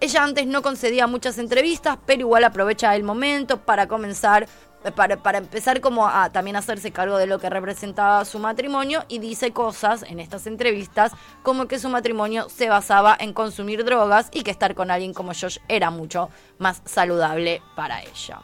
Ella 0.00 0.24
antes 0.24 0.46
no 0.46 0.62
concedía 0.62 1.06
muchas 1.06 1.38
entrevistas, 1.38 1.96
pero 2.04 2.20
igual 2.20 2.44
aprovecha 2.44 2.94
el 2.96 3.04
momento 3.04 3.60
para 3.60 3.86
comenzar, 3.86 4.48
para, 4.90 5.16
para 5.18 5.38
empezar 5.38 5.80
como 5.80 6.08
a 6.08 6.30
también 6.30 6.56
hacerse 6.56 6.90
cargo 6.90 7.16
de 7.18 7.26
lo 7.26 7.38
que 7.38 7.48
representaba 7.48 8.24
su 8.24 8.38
matrimonio 8.38 9.04
y 9.08 9.20
dice 9.20 9.52
cosas 9.52 10.02
en 10.02 10.18
estas 10.18 10.46
entrevistas 10.46 11.12
como 11.42 11.68
que 11.68 11.78
su 11.78 11.88
matrimonio 11.88 12.48
se 12.48 12.68
basaba 12.68 13.16
en 13.18 13.32
consumir 13.32 13.84
drogas 13.84 14.28
y 14.32 14.42
que 14.42 14.50
estar 14.50 14.74
con 14.74 14.90
alguien 14.90 15.14
como 15.14 15.32
Josh 15.32 15.58
era 15.68 15.90
mucho 15.90 16.30
más 16.58 16.82
saludable 16.84 17.62
para 17.76 18.02
ella. 18.02 18.40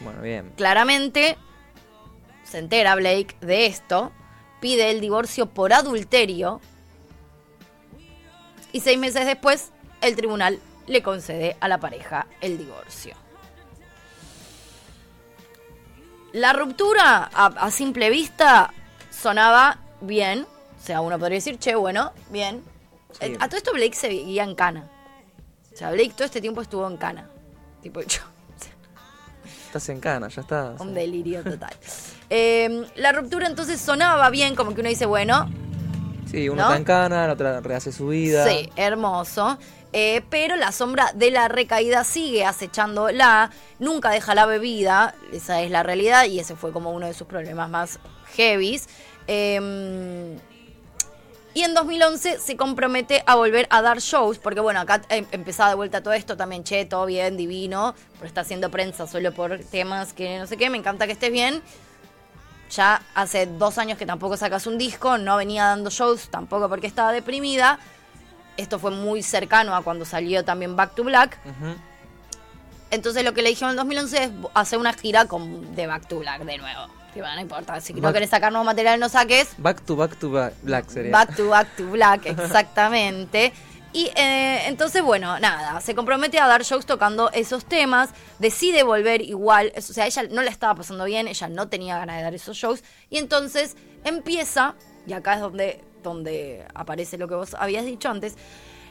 Bueno, 0.00 0.22
bien. 0.22 0.52
Claramente 0.56 1.36
se 2.44 2.58
entera 2.58 2.94
Blake 2.94 3.36
de 3.40 3.66
esto, 3.66 4.12
pide 4.60 4.90
el 4.90 5.00
divorcio 5.00 5.46
por 5.46 5.72
adulterio 5.72 6.60
y 8.72 8.80
seis 8.80 8.98
meses 8.98 9.26
después 9.26 9.72
el 10.00 10.16
tribunal 10.16 10.58
le 10.86 11.02
concede 11.02 11.56
a 11.60 11.68
la 11.68 11.78
pareja 11.78 12.26
el 12.40 12.58
divorcio. 12.58 13.14
La 16.32 16.52
ruptura 16.52 17.28
a, 17.32 17.46
a 17.46 17.70
simple 17.70 18.08
vista 18.10 18.72
sonaba 19.10 19.78
bien, 20.00 20.46
o 20.80 20.86
sea, 20.86 21.00
uno 21.00 21.18
podría 21.18 21.36
decir, 21.36 21.58
che, 21.58 21.74
bueno, 21.74 22.12
bien. 22.30 22.62
Sí. 23.12 23.26
Eh, 23.26 23.36
A 23.40 23.48
todo 23.48 23.56
esto 23.58 23.72
Blake 23.72 23.94
se 23.94 24.08
veía 24.08 24.44
en 24.44 24.54
cana. 24.54 24.88
O 25.72 25.76
sea, 25.76 25.90
Blake 25.90 26.12
todo 26.14 26.24
este 26.24 26.40
tiempo 26.40 26.62
estuvo 26.62 26.86
en 26.86 26.96
cana. 26.96 27.28
Tipo, 27.82 28.00
yo, 28.02 28.20
Estás 29.66 29.88
en 29.88 30.00
cana, 30.00 30.28
ya 30.28 30.40
está. 30.40 30.74
un 30.78 30.94
delirio 30.94 31.42
total. 31.42 31.74
Eh, 32.32 32.86
la 32.94 33.10
ruptura 33.10 33.48
entonces 33.48 33.80
sonaba 33.80 34.30
bien, 34.30 34.54
como 34.54 34.72
que 34.72 34.80
uno 34.82 34.88
dice, 34.88 35.04
bueno, 35.04 35.50
Sí, 36.30 36.48
uno 36.48 36.62
¿No? 36.62 36.68
está 36.68 36.76
en 36.76 36.84
cana, 36.84 37.26
la 37.26 37.32
otra 37.32 37.60
rehace 37.60 37.90
su 37.90 38.06
vida. 38.06 38.46
sí, 38.46 38.70
hermoso. 38.76 39.58
Eh, 39.92 40.22
pero 40.30 40.56
la 40.56 40.70
sombra 40.70 41.10
de 41.14 41.30
la 41.32 41.48
recaída 41.48 42.04
sigue 42.04 42.44
acechándola, 42.44 43.50
nunca 43.80 44.10
deja 44.10 44.34
la 44.36 44.46
bebida, 44.46 45.14
esa 45.32 45.62
es 45.62 45.70
la 45.70 45.82
realidad 45.82 46.26
y 46.26 46.38
ese 46.38 46.54
fue 46.54 46.70
como 46.72 46.92
uno 46.92 47.06
de 47.06 47.14
sus 47.14 47.26
problemas 47.26 47.68
más 47.68 47.98
heavies. 48.36 48.88
Eh, 49.26 50.38
y 51.52 51.62
en 51.62 51.74
2011 51.74 52.38
se 52.38 52.56
compromete 52.56 53.24
a 53.26 53.34
volver 53.34 53.66
a 53.70 53.82
dar 53.82 53.98
shows, 53.98 54.38
porque 54.38 54.60
bueno, 54.60 54.80
acá 54.80 55.02
em- 55.08 55.26
empezaba 55.32 55.70
de 55.70 55.74
vuelta 55.74 56.00
todo 56.00 56.14
esto 56.14 56.36
también, 56.36 56.62
che, 56.62 56.84
todo 56.84 57.06
bien, 57.06 57.36
divino, 57.36 57.94
pero 58.14 58.26
está 58.26 58.42
haciendo 58.42 58.70
prensa 58.70 59.08
solo 59.08 59.32
por 59.32 59.58
temas 59.58 60.12
que 60.12 60.38
no 60.38 60.46
sé 60.46 60.56
qué, 60.56 60.70
me 60.70 60.78
encanta 60.78 61.06
que 61.06 61.12
estés 61.12 61.32
bien. 61.32 61.60
Ya 62.70 63.02
hace 63.16 63.46
dos 63.46 63.78
años 63.78 63.98
que 63.98 64.06
tampoco 64.06 64.36
sacas 64.36 64.68
un 64.68 64.78
disco, 64.78 65.18
no 65.18 65.36
venía 65.36 65.64
dando 65.64 65.90
shows, 65.90 66.30
tampoco 66.30 66.68
porque 66.68 66.86
estaba 66.86 67.10
deprimida. 67.10 67.80
Esto 68.60 68.78
fue 68.78 68.90
muy 68.90 69.22
cercano 69.22 69.74
a 69.74 69.82
cuando 69.82 70.04
salió 70.04 70.44
también 70.44 70.76
Back 70.76 70.94
to 70.94 71.04
Black. 71.04 71.38
Entonces 72.90 73.24
lo 73.24 73.32
que 73.32 73.42
le 73.42 73.48
dijeron 73.50 73.70
en 73.70 73.76
2011 73.76 74.24
es 74.24 74.30
hacer 74.54 74.78
una 74.78 74.92
gira 74.92 75.24
con, 75.26 75.74
de 75.74 75.86
Back 75.86 76.06
to 76.08 76.18
Black 76.18 76.42
de 76.44 76.58
nuevo. 76.58 76.86
Tipo, 77.14 77.26
no 77.26 77.40
importa, 77.40 77.80
si 77.80 77.94
no 77.94 78.12
querés 78.12 78.30
sacar 78.30 78.52
nuevo 78.52 78.64
material, 78.64 79.00
no 79.00 79.08
saques. 79.08 79.54
Back 79.58 79.80
to 79.82 79.96
back 79.96 80.16
to 80.18 80.30
black 80.62 80.88
sería. 80.88 81.10
Back 81.10 81.34
to 81.36 81.48
Back 81.48 81.76
to 81.76 81.90
Black, 81.90 82.26
exactamente. 82.26 83.52
Y 83.92 84.10
eh, 84.14 84.66
entonces, 84.66 85.02
bueno, 85.02 85.40
nada, 85.40 85.80
se 85.80 85.96
compromete 85.96 86.38
a 86.38 86.46
dar 86.46 86.62
shows 86.62 86.86
tocando 86.86 87.30
esos 87.32 87.64
temas, 87.64 88.10
decide 88.38 88.84
volver 88.84 89.20
igual, 89.20 89.72
o 89.76 89.80
sea, 89.80 90.06
ella 90.06 90.22
no 90.30 90.42
la 90.42 90.50
estaba 90.50 90.76
pasando 90.76 91.06
bien, 91.06 91.26
ella 91.26 91.48
no 91.48 91.66
tenía 91.68 91.98
ganas 91.98 92.18
de 92.18 92.22
dar 92.22 92.34
esos 92.34 92.56
shows, 92.56 92.84
y 93.08 93.18
entonces 93.18 93.76
empieza, 94.04 94.76
y 95.08 95.12
acá 95.12 95.34
es 95.34 95.40
donde, 95.40 95.80
donde 96.02 96.66
aparece 96.74 97.18
lo 97.18 97.28
que 97.28 97.34
vos 97.34 97.54
habías 97.54 97.84
dicho 97.84 98.08
antes, 98.08 98.36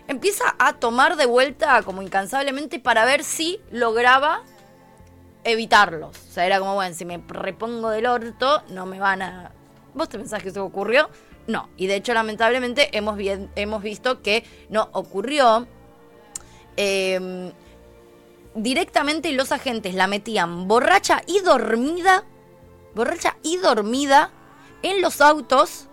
empieza 0.07 0.55
a 0.57 0.73
tomar 0.73 1.15
de 1.17 1.25
vuelta 1.25 1.83
como 1.83 2.01
incansablemente 2.01 2.79
para 2.79 3.05
ver 3.05 3.23
si 3.23 3.61
lograba 3.71 4.43
evitarlos. 5.43 6.17
O 6.17 6.31
sea, 6.31 6.45
era 6.45 6.59
como, 6.59 6.75
bueno, 6.75 6.95
si 6.95 7.05
me 7.05 7.21
repongo 7.27 7.89
del 7.89 8.05
orto, 8.05 8.63
no 8.69 8.85
me 8.85 8.99
van 8.99 9.21
a... 9.21 9.51
¿Vos 9.93 10.09
te 10.09 10.17
pensás 10.17 10.41
que 10.41 10.49
eso 10.49 10.63
ocurrió? 10.63 11.09
No. 11.47 11.69
Y 11.77 11.87
de 11.87 11.95
hecho, 11.95 12.13
lamentablemente, 12.13 12.95
hemos, 12.97 13.17
bien- 13.17 13.49
hemos 13.55 13.81
visto 13.81 14.21
que 14.21 14.43
no 14.69 14.89
ocurrió. 14.93 15.67
Eh, 16.77 17.51
directamente 18.55 19.31
los 19.33 19.51
agentes 19.51 19.93
la 19.95 20.07
metían 20.07 20.67
borracha 20.67 21.21
y 21.27 21.39
dormida, 21.41 22.23
borracha 22.95 23.37
y 23.43 23.57
dormida 23.57 24.31
en 24.81 25.01
los 25.01 25.21
autos 25.21 25.88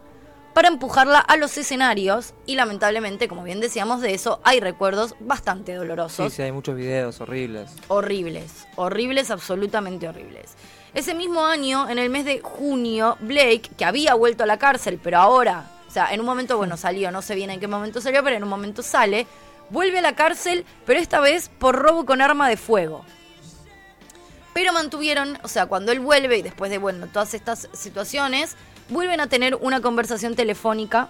para 0.57 0.69
empujarla 0.69 1.19
a 1.19 1.37
los 1.37 1.59
escenarios 1.59 2.33
y 2.47 2.55
lamentablemente, 2.55 3.29
como 3.29 3.43
bien 3.43 3.61
decíamos 3.61 4.01
de 4.01 4.15
eso, 4.15 4.41
hay 4.43 4.59
recuerdos 4.59 5.15
bastante 5.21 5.73
Sí, 5.73 5.77
dolorosos 5.77 6.33
sí, 6.33 6.41
hay 6.41 6.51
muchos 6.51 6.75
videos 6.77 7.21
horribles. 7.21 7.73
horribles, 7.89 8.67
horribles, 8.75 9.31
absolutamente 9.31 10.09
horribles. 10.09 10.55
Ese 10.95 11.15
mismo 11.15 11.45
año, 11.45 11.91
en 11.91 11.99
el 11.99 12.09
mes 12.09 12.25
de 12.25 12.41
junio, 12.41 13.19
Blake, 13.21 13.69
que 13.77 13.85
había 13.85 14.15
vuelto 14.15 14.45
a 14.45 14.47
la 14.47 14.59
cárcel, 14.59 14.99
pero 15.05 15.19
ahora, 15.19 15.71
o 15.87 15.91
sea, 15.91 16.15
en 16.15 16.21
un 16.21 16.27
momento, 16.27 16.57
bueno, 16.57 16.79
salió, 16.79 17.11
no 17.11 17.21
sé 17.21 17.35
bien 17.35 17.51
en 17.51 17.61
qué 17.61 17.69
momento 17.69 18.01
salió, 18.01 18.25
pero 18.25 18.37
en 18.37 18.43
un 18.43 18.49
momento 18.49 18.83
sale, 18.83 19.27
vuelve 19.69 19.99
a 19.99 20.01
la 20.01 20.15
cárcel, 20.17 20.65
pero 20.87 20.99
esta 20.99 21.21
vez 21.21 21.51
por 21.59 21.77
robo 21.77 22.07
con 22.07 22.23
arma 22.23 22.49
de 22.49 22.57
fuego. 22.57 23.05
Pero 24.55 24.73
mantuvieron, 24.73 25.39
o 25.43 25.49
sea, 25.49 25.67
cuando 25.67 25.93
él 25.93 26.01
vuelve 26.01 26.39
y 26.39 26.43
después 26.43 26.71
de, 26.71 26.79
bueno, 26.79 27.09
todas 27.09 27.35
estas 27.35 27.69
situaciones, 27.75 28.57
vuelven 28.89 29.21
a 29.21 29.29
tener 29.29 29.55
una 29.57 29.81
conversación 29.81 30.35
telefónica, 30.35 31.09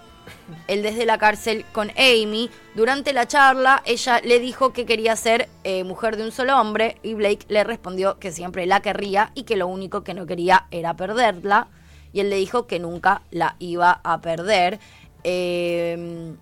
él 0.67 0.83
desde 0.83 1.07
la 1.07 1.19
cárcel 1.19 1.65
con 1.73 1.91
Amy. 1.91 2.51
Durante 2.75 3.13
la 3.13 3.27
charla, 3.29 3.83
ella 3.85 4.21
le 4.25 4.39
dijo 4.41 4.73
que 4.73 4.87
quería 4.87 5.15
ser 5.17 5.49
eh, 5.65 5.85
mujer 5.85 6.17
de 6.17 6.25
un 6.25 6.33
solo 6.33 6.59
hombre 6.61 6.97
y 7.03 7.15
Blake 7.15 7.47
le 7.49 7.63
respondió 7.65 8.19
que 8.19 8.33
siempre 8.33 8.67
la 8.67 8.81
querría 8.81 9.31
y 9.35 9.45
que 9.45 9.57
lo 9.57 9.67
único 9.69 10.03
que 10.03 10.15
no 10.15 10.27
quería 10.27 10.67
era 10.71 10.95
perderla. 10.95 11.69
Y 12.13 12.21
él 12.21 12.31
le 12.31 12.37
dijo 12.37 12.67
que 12.67 12.79
nunca 12.79 13.23
la 13.31 13.57
iba 13.59 14.01
a 14.03 14.21
perder. 14.21 14.81
Eh, 15.23 16.35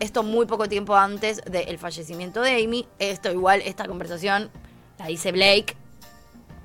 Esto 0.00 0.22
muy 0.24 0.46
poco 0.46 0.68
tiempo 0.68 0.96
antes 0.96 1.42
del 1.44 1.78
fallecimiento 1.78 2.40
de 2.40 2.64
Amy. 2.64 2.86
Esto 2.98 3.30
igual, 3.30 3.60
esta 3.64 3.86
conversación 3.86 4.50
la 4.98 5.06
dice 5.06 5.30
Blake. 5.30 5.76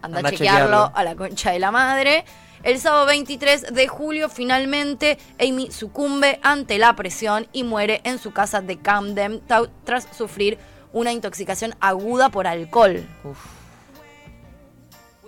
Anda, 0.02 0.18
Anda 0.20 0.30
a 0.30 0.30
a 0.30 0.32
chequearlo 0.32 0.66
chequearlo. 0.66 0.92
a 0.96 1.04
la 1.04 1.16
concha 1.16 1.52
de 1.52 1.60
la 1.60 1.70
madre. 1.72 2.26
El 2.64 2.80
sábado 2.80 3.06
23 3.06 3.74
de 3.74 3.88
julio, 3.88 4.30
finalmente, 4.30 5.18
Amy 5.40 5.72
sucumbe 5.72 6.40
ante 6.44 6.78
la 6.78 6.96
presión 6.96 7.48
y 7.54 7.64
muere 7.64 8.02
en 8.04 8.20
su 8.20 8.32
casa 8.32 8.62
de 8.62 8.78
Camden 8.78 9.42
tau- 9.48 9.70
tras 9.84 10.08
sufrir 10.16 10.58
una 10.94 11.12
intoxicación 11.12 11.76
aguda 11.80 12.30
por 12.30 12.48
alcohol. 12.48 13.06
Uf, 13.24 13.38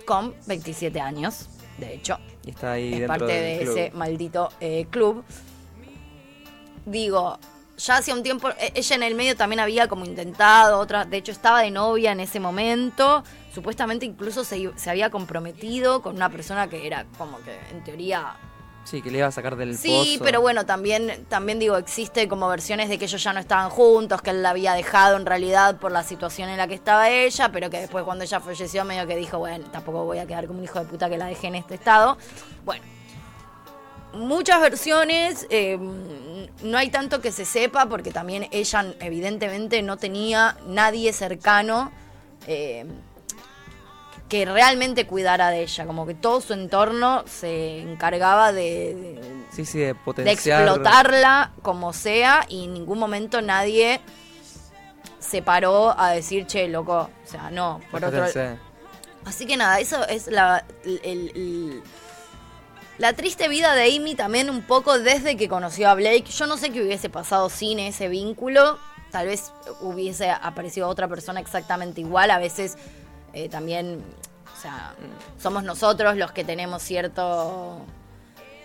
Con 0.04 0.34
27 0.46 1.00
años, 1.00 1.46
de 1.78 1.94
hecho. 1.94 2.18
y 2.44 2.50
está 2.50 2.72
ahí 2.72 2.94
es 3.02 3.06
parte 3.06 3.24
de 3.32 3.58
club. 3.62 3.76
ese 3.76 3.90
maldito 3.94 4.48
eh, 4.60 4.86
club. 4.90 5.24
Digo, 6.86 7.38
ya 7.84 7.96
hacía 7.96 8.14
un 8.14 8.22
tiempo, 8.22 8.50
e- 8.50 8.72
ella 8.74 8.96
en 8.96 9.02
el 9.02 9.14
medio 9.14 9.36
también 9.36 9.60
había 9.60 9.88
como 9.88 10.04
intentado, 10.04 10.78
otra, 10.78 11.04
de 11.04 11.16
hecho 11.16 11.32
estaba 11.32 11.62
de 11.62 11.70
novia 11.70 12.12
en 12.12 12.20
ese 12.20 12.40
momento, 12.40 13.24
supuestamente 13.54 14.06
incluso 14.06 14.44
se, 14.44 14.70
se 14.76 14.90
había 14.90 15.10
comprometido 15.10 16.02
con 16.02 16.16
una 16.16 16.28
persona 16.30 16.68
que 16.68 16.86
era 16.86 17.06
como 17.18 17.38
que 17.42 17.58
en 17.70 17.82
teoría... 17.84 18.36
Sí, 18.82 19.02
que 19.02 19.10
le 19.10 19.18
iba 19.18 19.26
a 19.26 19.30
sacar 19.30 19.56
del 19.56 19.76
Sí, 19.76 20.14
pozo. 20.16 20.24
pero 20.24 20.40
bueno, 20.40 20.64
también, 20.64 21.26
también 21.28 21.58
digo, 21.58 21.76
existe 21.76 22.26
como 22.28 22.48
versiones 22.48 22.88
de 22.88 22.98
que 22.98 23.04
ellos 23.04 23.22
ya 23.22 23.32
no 23.32 23.38
estaban 23.38 23.68
juntos, 23.70 24.22
que 24.22 24.30
él 24.30 24.42
la 24.42 24.50
había 24.50 24.72
dejado 24.72 25.16
en 25.16 25.26
realidad 25.26 25.76
por 25.78 25.92
la 25.92 26.02
situación 26.02 26.48
en 26.48 26.56
la 26.56 26.66
que 26.66 26.74
estaba 26.74 27.08
ella, 27.10 27.50
pero 27.52 27.68
que 27.70 27.78
después 27.78 28.04
cuando 28.04 28.24
ella 28.24 28.40
falleció 28.40 28.84
medio 28.86 29.06
que 29.06 29.16
dijo, 29.16 29.38
bueno, 29.38 29.66
tampoco 29.70 30.04
voy 30.06 30.18
a 30.18 30.26
quedar 30.26 30.46
como 30.46 30.58
un 30.60 30.64
hijo 30.64 30.78
de 30.80 30.86
puta 30.86 31.08
que 31.10 31.18
la 31.18 31.26
dejé 31.26 31.48
en 31.48 31.56
este 31.56 31.74
estado. 31.74 32.16
Bueno, 32.64 32.82
muchas 34.14 34.60
versiones, 34.60 35.46
eh, 35.50 35.78
no 36.62 36.78
hay 36.78 36.90
tanto 36.90 37.20
que 37.20 37.32
se 37.32 37.44
sepa 37.44 37.86
porque 37.86 38.10
también 38.12 38.48
ella 38.50 38.86
evidentemente 39.00 39.82
no 39.82 39.96
tenía 39.96 40.56
nadie 40.66 41.12
cercano 41.12 41.90
eh, 42.46 42.86
que 44.28 44.44
realmente 44.44 45.06
cuidara 45.06 45.50
de 45.50 45.62
ella, 45.62 45.86
como 45.86 46.06
que 46.06 46.14
todo 46.14 46.40
su 46.40 46.52
entorno 46.52 47.24
se 47.26 47.80
encargaba 47.80 48.52
de- 48.52 48.94
de 48.94 49.20
Sí, 49.52 49.64
sí, 49.64 49.78
de 49.80 49.86
de 49.86 49.94
potenciar. 49.96 50.62
explotarla 50.62 51.50
como 51.62 51.92
sea 51.92 52.46
y 52.48 52.64
en 52.64 52.74
ningún 52.74 52.98
momento 52.98 53.42
nadie 53.42 54.00
se 55.18 55.42
paró 55.42 55.98
a 55.98 56.10
decir, 56.12 56.46
che, 56.46 56.68
loco, 56.68 57.10
o 57.24 57.26
sea, 57.28 57.50
no, 57.50 57.80
por 57.90 58.04
otro 58.04 58.26
Fíjense. 58.26 58.56
Así 59.24 59.46
que 59.46 59.56
nada, 59.56 59.80
eso 59.80 60.06
es 60.08 60.28
la, 60.28 60.64
el- 60.84 61.00
el- 61.34 61.82
la 63.00 63.14
triste 63.14 63.48
vida 63.48 63.74
de 63.74 63.96
Amy 63.96 64.14
también 64.14 64.50
un 64.50 64.60
poco 64.60 64.98
desde 64.98 65.38
que 65.38 65.48
conoció 65.48 65.88
a 65.88 65.94
Blake. 65.94 66.24
Yo 66.24 66.46
no 66.46 66.58
sé 66.58 66.68
qué 66.70 66.82
hubiese 66.82 67.08
pasado 67.08 67.48
sin 67.48 67.78
ese 67.78 68.08
vínculo. 68.08 68.78
Tal 69.10 69.26
vez 69.26 69.52
hubiese 69.80 70.30
aparecido 70.30 70.86
otra 70.86 71.08
persona 71.08 71.40
exactamente 71.40 72.02
igual. 72.02 72.30
A 72.30 72.38
veces 72.38 72.76
eh, 73.32 73.48
también, 73.48 74.04
o 74.54 74.60
sea, 74.60 74.94
somos 75.38 75.64
nosotros 75.64 76.18
los 76.18 76.32
que 76.32 76.44
tenemos 76.44 76.82
cierto 76.82 77.78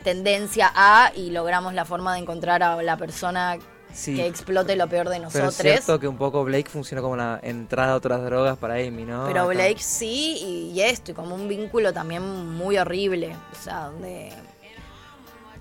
tendencia 0.04 0.70
a 0.76 1.14
y 1.16 1.30
logramos 1.30 1.74
la 1.74 1.86
forma 1.86 2.14
de 2.14 2.20
encontrar 2.20 2.62
a 2.62 2.84
la 2.84 2.98
persona 2.98 3.58
Sí. 3.96 4.16
que 4.16 4.28
explote 4.28 4.76
lo 4.76 4.88
peor 4.90 5.06
de 5.08 5.16
Pero 5.16 5.24
nosotros. 5.26 5.56
es 5.58 5.62
cierto 5.62 6.00
que 6.00 6.08
un 6.08 6.18
poco 6.18 6.44
Blake 6.44 6.70
funciona 6.70 7.02
como 7.02 7.16
la 7.16 7.40
entrada 7.42 7.94
a 7.94 7.96
otras 7.96 8.22
drogas 8.24 8.58
para 8.58 8.74
Amy, 8.76 9.06
¿no? 9.06 9.26
Pero 9.26 9.44
Acá. 9.44 9.54
Blake 9.54 9.80
sí, 9.82 10.38
y, 10.42 10.72
y 10.78 10.82
esto, 10.82 11.12
y 11.12 11.14
como 11.14 11.34
un 11.34 11.48
vínculo 11.48 11.94
también 11.94 12.22
muy 12.54 12.78
horrible. 12.78 13.36
O 13.52 13.64
sea, 13.64 13.86
donde. 13.86 14.32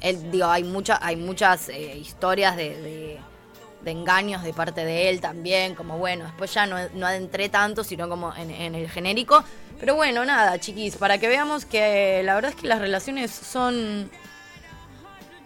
Él, 0.00 0.30
digo, 0.30 0.46
hay, 0.46 0.64
mucha, 0.64 0.98
hay 1.00 1.16
muchas 1.16 1.68
eh, 1.70 1.96
historias 1.96 2.56
de, 2.56 2.70
de- 2.80 3.20
de 3.82 3.90
engaños 3.90 4.42
de 4.42 4.52
parte 4.54 4.84
de 4.84 5.10
él 5.10 5.20
también. 5.20 5.74
Como 5.74 5.98
bueno, 5.98 6.24
después 6.24 6.52
ya 6.54 6.66
no, 6.66 6.76
no 6.94 7.06
adentré 7.06 7.48
tanto, 7.50 7.84
sino 7.84 8.08
como 8.08 8.34
en, 8.34 8.50
en 8.50 8.74
el 8.74 8.88
genérico. 8.90 9.44
Pero 9.78 9.94
bueno, 9.94 10.24
nada, 10.24 10.58
chiquis, 10.58 10.96
para 10.96 11.18
que 11.18 11.28
veamos 11.28 11.64
que 11.66 12.22
la 12.24 12.34
verdad 12.34 12.50
es 12.50 12.56
que 12.60 12.66
las 12.66 12.80
relaciones 12.80 13.30
son 13.30 14.10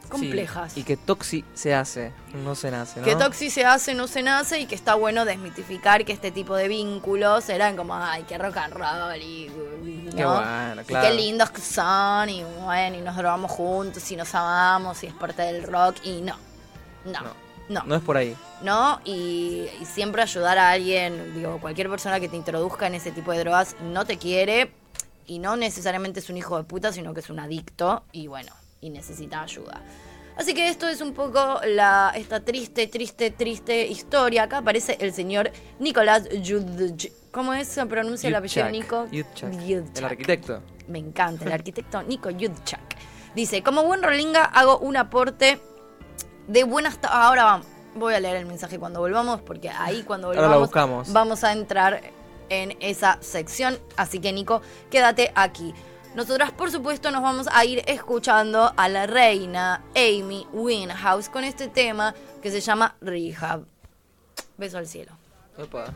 Sí, 0.09 0.12
complejas. 0.12 0.77
Y 0.77 0.83
que 0.83 0.97
Toxi 0.97 1.44
se 1.55 1.75
hace, 1.75 2.12
no 2.44 2.55
se 2.55 2.71
nace, 2.71 3.01
¿no? 3.01 3.07
Que 3.07 3.14
Toxi 3.16 3.51
se 3.51 3.64
hace, 3.64 3.94
no 3.94 4.07
se 4.07 4.23
nace 4.23 4.61
y 4.61 4.66
que 4.66 4.75
está 4.75 4.94
bueno 4.94 5.25
desmitificar 5.25 6.05
que 6.05 6.12
este 6.12 6.31
tipo 6.31 6.57
de 6.57 6.68
vínculos 6.68 7.49
eran 7.49 7.77
como, 7.77 7.94
ay, 7.94 8.25
qué 8.27 8.38
rock 8.38 8.57
and 8.57 8.75
roll 8.75 9.21
y, 9.21 9.51
Qué 10.87 11.11
lindos 11.14 11.51
que 11.51 11.61
son 11.61 12.29
y 12.29 12.42
bueno, 12.64 12.97
y 12.97 13.01
nos 13.01 13.16
drogamos 13.16 13.51
juntos 13.51 14.11
y 14.11 14.16
nos 14.16 14.35
amamos 14.35 15.03
y 15.05 15.07
es 15.07 15.14
parte 15.14 15.42
del 15.42 15.62
rock 15.62 15.97
y 16.05 16.21
no, 16.23 16.37
no, 17.05 17.21
no. 17.21 17.49
No. 17.68 17.83
No 17.85 17.97
es 17.97 18.03
por 18.03 18.16
ahí. 18.16 18.35
¿no? 18.62 19.01
Y, 19.05 19.68
y 19.79 19.85
siempre 19.85 20.23
ayudar 20.23 20.59
a 20.59 20.71
alguien, 20.71 21.35
digo, 21.35 21.59
cualquier 21.61 21.90
persona 21.90 22.18
que 22.18 22.29
te 22.29 22.37
introduzca 22.37 22.87
en 22.87 22.94
ese 22.94 23.12
tipo 23.12 23.33
de 23.33 23.40
drogas 23.40 23.77
no 23.83 24.07
te 24.07 24.16
quiere 24.16 24.73
y 25.27 25.38
no 25.38 25.57
necesariamente 25.57 26.21
es 26.21 26.31
un 26.31 26.37
hijo 26.37 26.57
de 26.57 26.64
puta, 26.64 26.92
sino 26.92 27.14
que 27.14 27.21
es 27.21 27.31
un 27.31 27.38
adicto 27.38 28.03
y 28.12 28.27
bueno, 28.27 28.53
y 28.81 28.91
necesita 28.91 29.43
ayuda. 29.43 29.81
Así 30.37 30.55
que 30.55 30.69
esto 30.69 30.88
es 30.88 31.01
un 31.01 31.14
poco 31.14 31.61
la, 31.67 32.12
esta 32.14 32.45
triste, 32.45 32.87
triste, 32.87 33.33
triste 33.33 33.87
historia. 33.88 34.45
Acá 34.45 34.59
aparece 34.59 34.97
el 35.01 35.12
señor 35.12 35.51
Nicolás 35.81 36.29
Yudch. 36.29 37.11
¿Cómo 37.33 37.53
es? 37.55 37.67
¿Se 37.67 37.85
pronuncia 37.87 38.29
el 38.29 38.37
apellido 38.37 38.71
Nico? 38.71 39.07
Yudchak, 39.11 39.53
Yudchak. 39.67 39.99
El 39.99 40.05
arquitecto. 40.05 40.62
Me 40.87 41.01
encanta, 41.01 41.45
el 41.45 41.53
arquitecto 41.53 42.03
Nico 42.05 42.31
Yudchak. 42.31 42.97
Dice, 43.35 43.62
como 43.64 43.83
buen 43.83 44.03
rolinga 44.03 44.45
hago 44.45 44.79
un 44.79 44.97
aporte 44.97 45.61
de 46.47 46.64
buenas... 46.64 46.99
Ahora 47.03 47.45
vamos, 47.45 47.67
voy 47.97 48.14
a 48.14 48.21
leer 48.21 48.37
el 48.37 48.47
mensaje 48.47 48.79
cuando 48.79 49.01
volvamos, 49.01 49.41
porque 49.43 49.71
ahí 49.71 50.05
cuando 50.05 50.29
Ahora 50.29 50.43
volvamos 50.43 50.61
lo 50.61 50.67
buscamos. 50.67 51.12
vamos 51.12 51.45
a 51.45 51.53
entrar 51.53 52.01
en 52.49 52.77
esa 52.81 53.19
sección. 53.21 53.79
Así 53.97 54.21
que 54.21 54.33
Nico, 54.33 54.62
quédate 54.88 55.33
aquí. 55.35 55.75
Nosotras, 56.14 56.51
por 56.53 56.71
supuesto, 56.71 57.11
nos 57.11 57.23
vamos 57.23 57.49
a 57.53 57.64
ir 57.64 57.83
escuchando 57.87 58.73
a 58.77 58.88
la 58.88 59.07
reina 59.07 59.83
Amy 59.94 60.47
Winehouse 60.53 61.29
con 61.29 61.44
este 61.44 61.68
tema 61.68 62.14
que 62.42 62.51
se 62.51 62.61
llama 62.61 62.97
Rehab. 63.01 63.64
Beso 64.57 64.79
al 64.79 64.87
cielo. 64.87 65.12
Opa. 65.57 65.92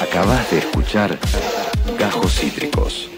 Acabas 0.00 0.50
de 0.50 0.58
escuchar 0.58 1.18
Gajos 1.98 2.32
Cítricos. 2.32 3.10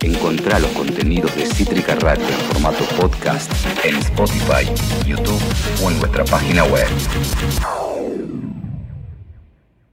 Encontrá 0.00 0.58
los 0.58 0.70
contenidos 0.72 1.34
de 1.36 1.46
Cítrica 1.46 1.94
Radio 1.96 2.26
en 2.26 2.40
formato 2.52 2.84
podcast 2.96 3.52
en 3.84 3.96
Spotify, 3.96 4.64
YouTube 5.06 5.42
o 5.84 5.90
en 5.90 5.98
nuestra 6.00 6.24
página 6.24 6.64
web. 6.64 6.88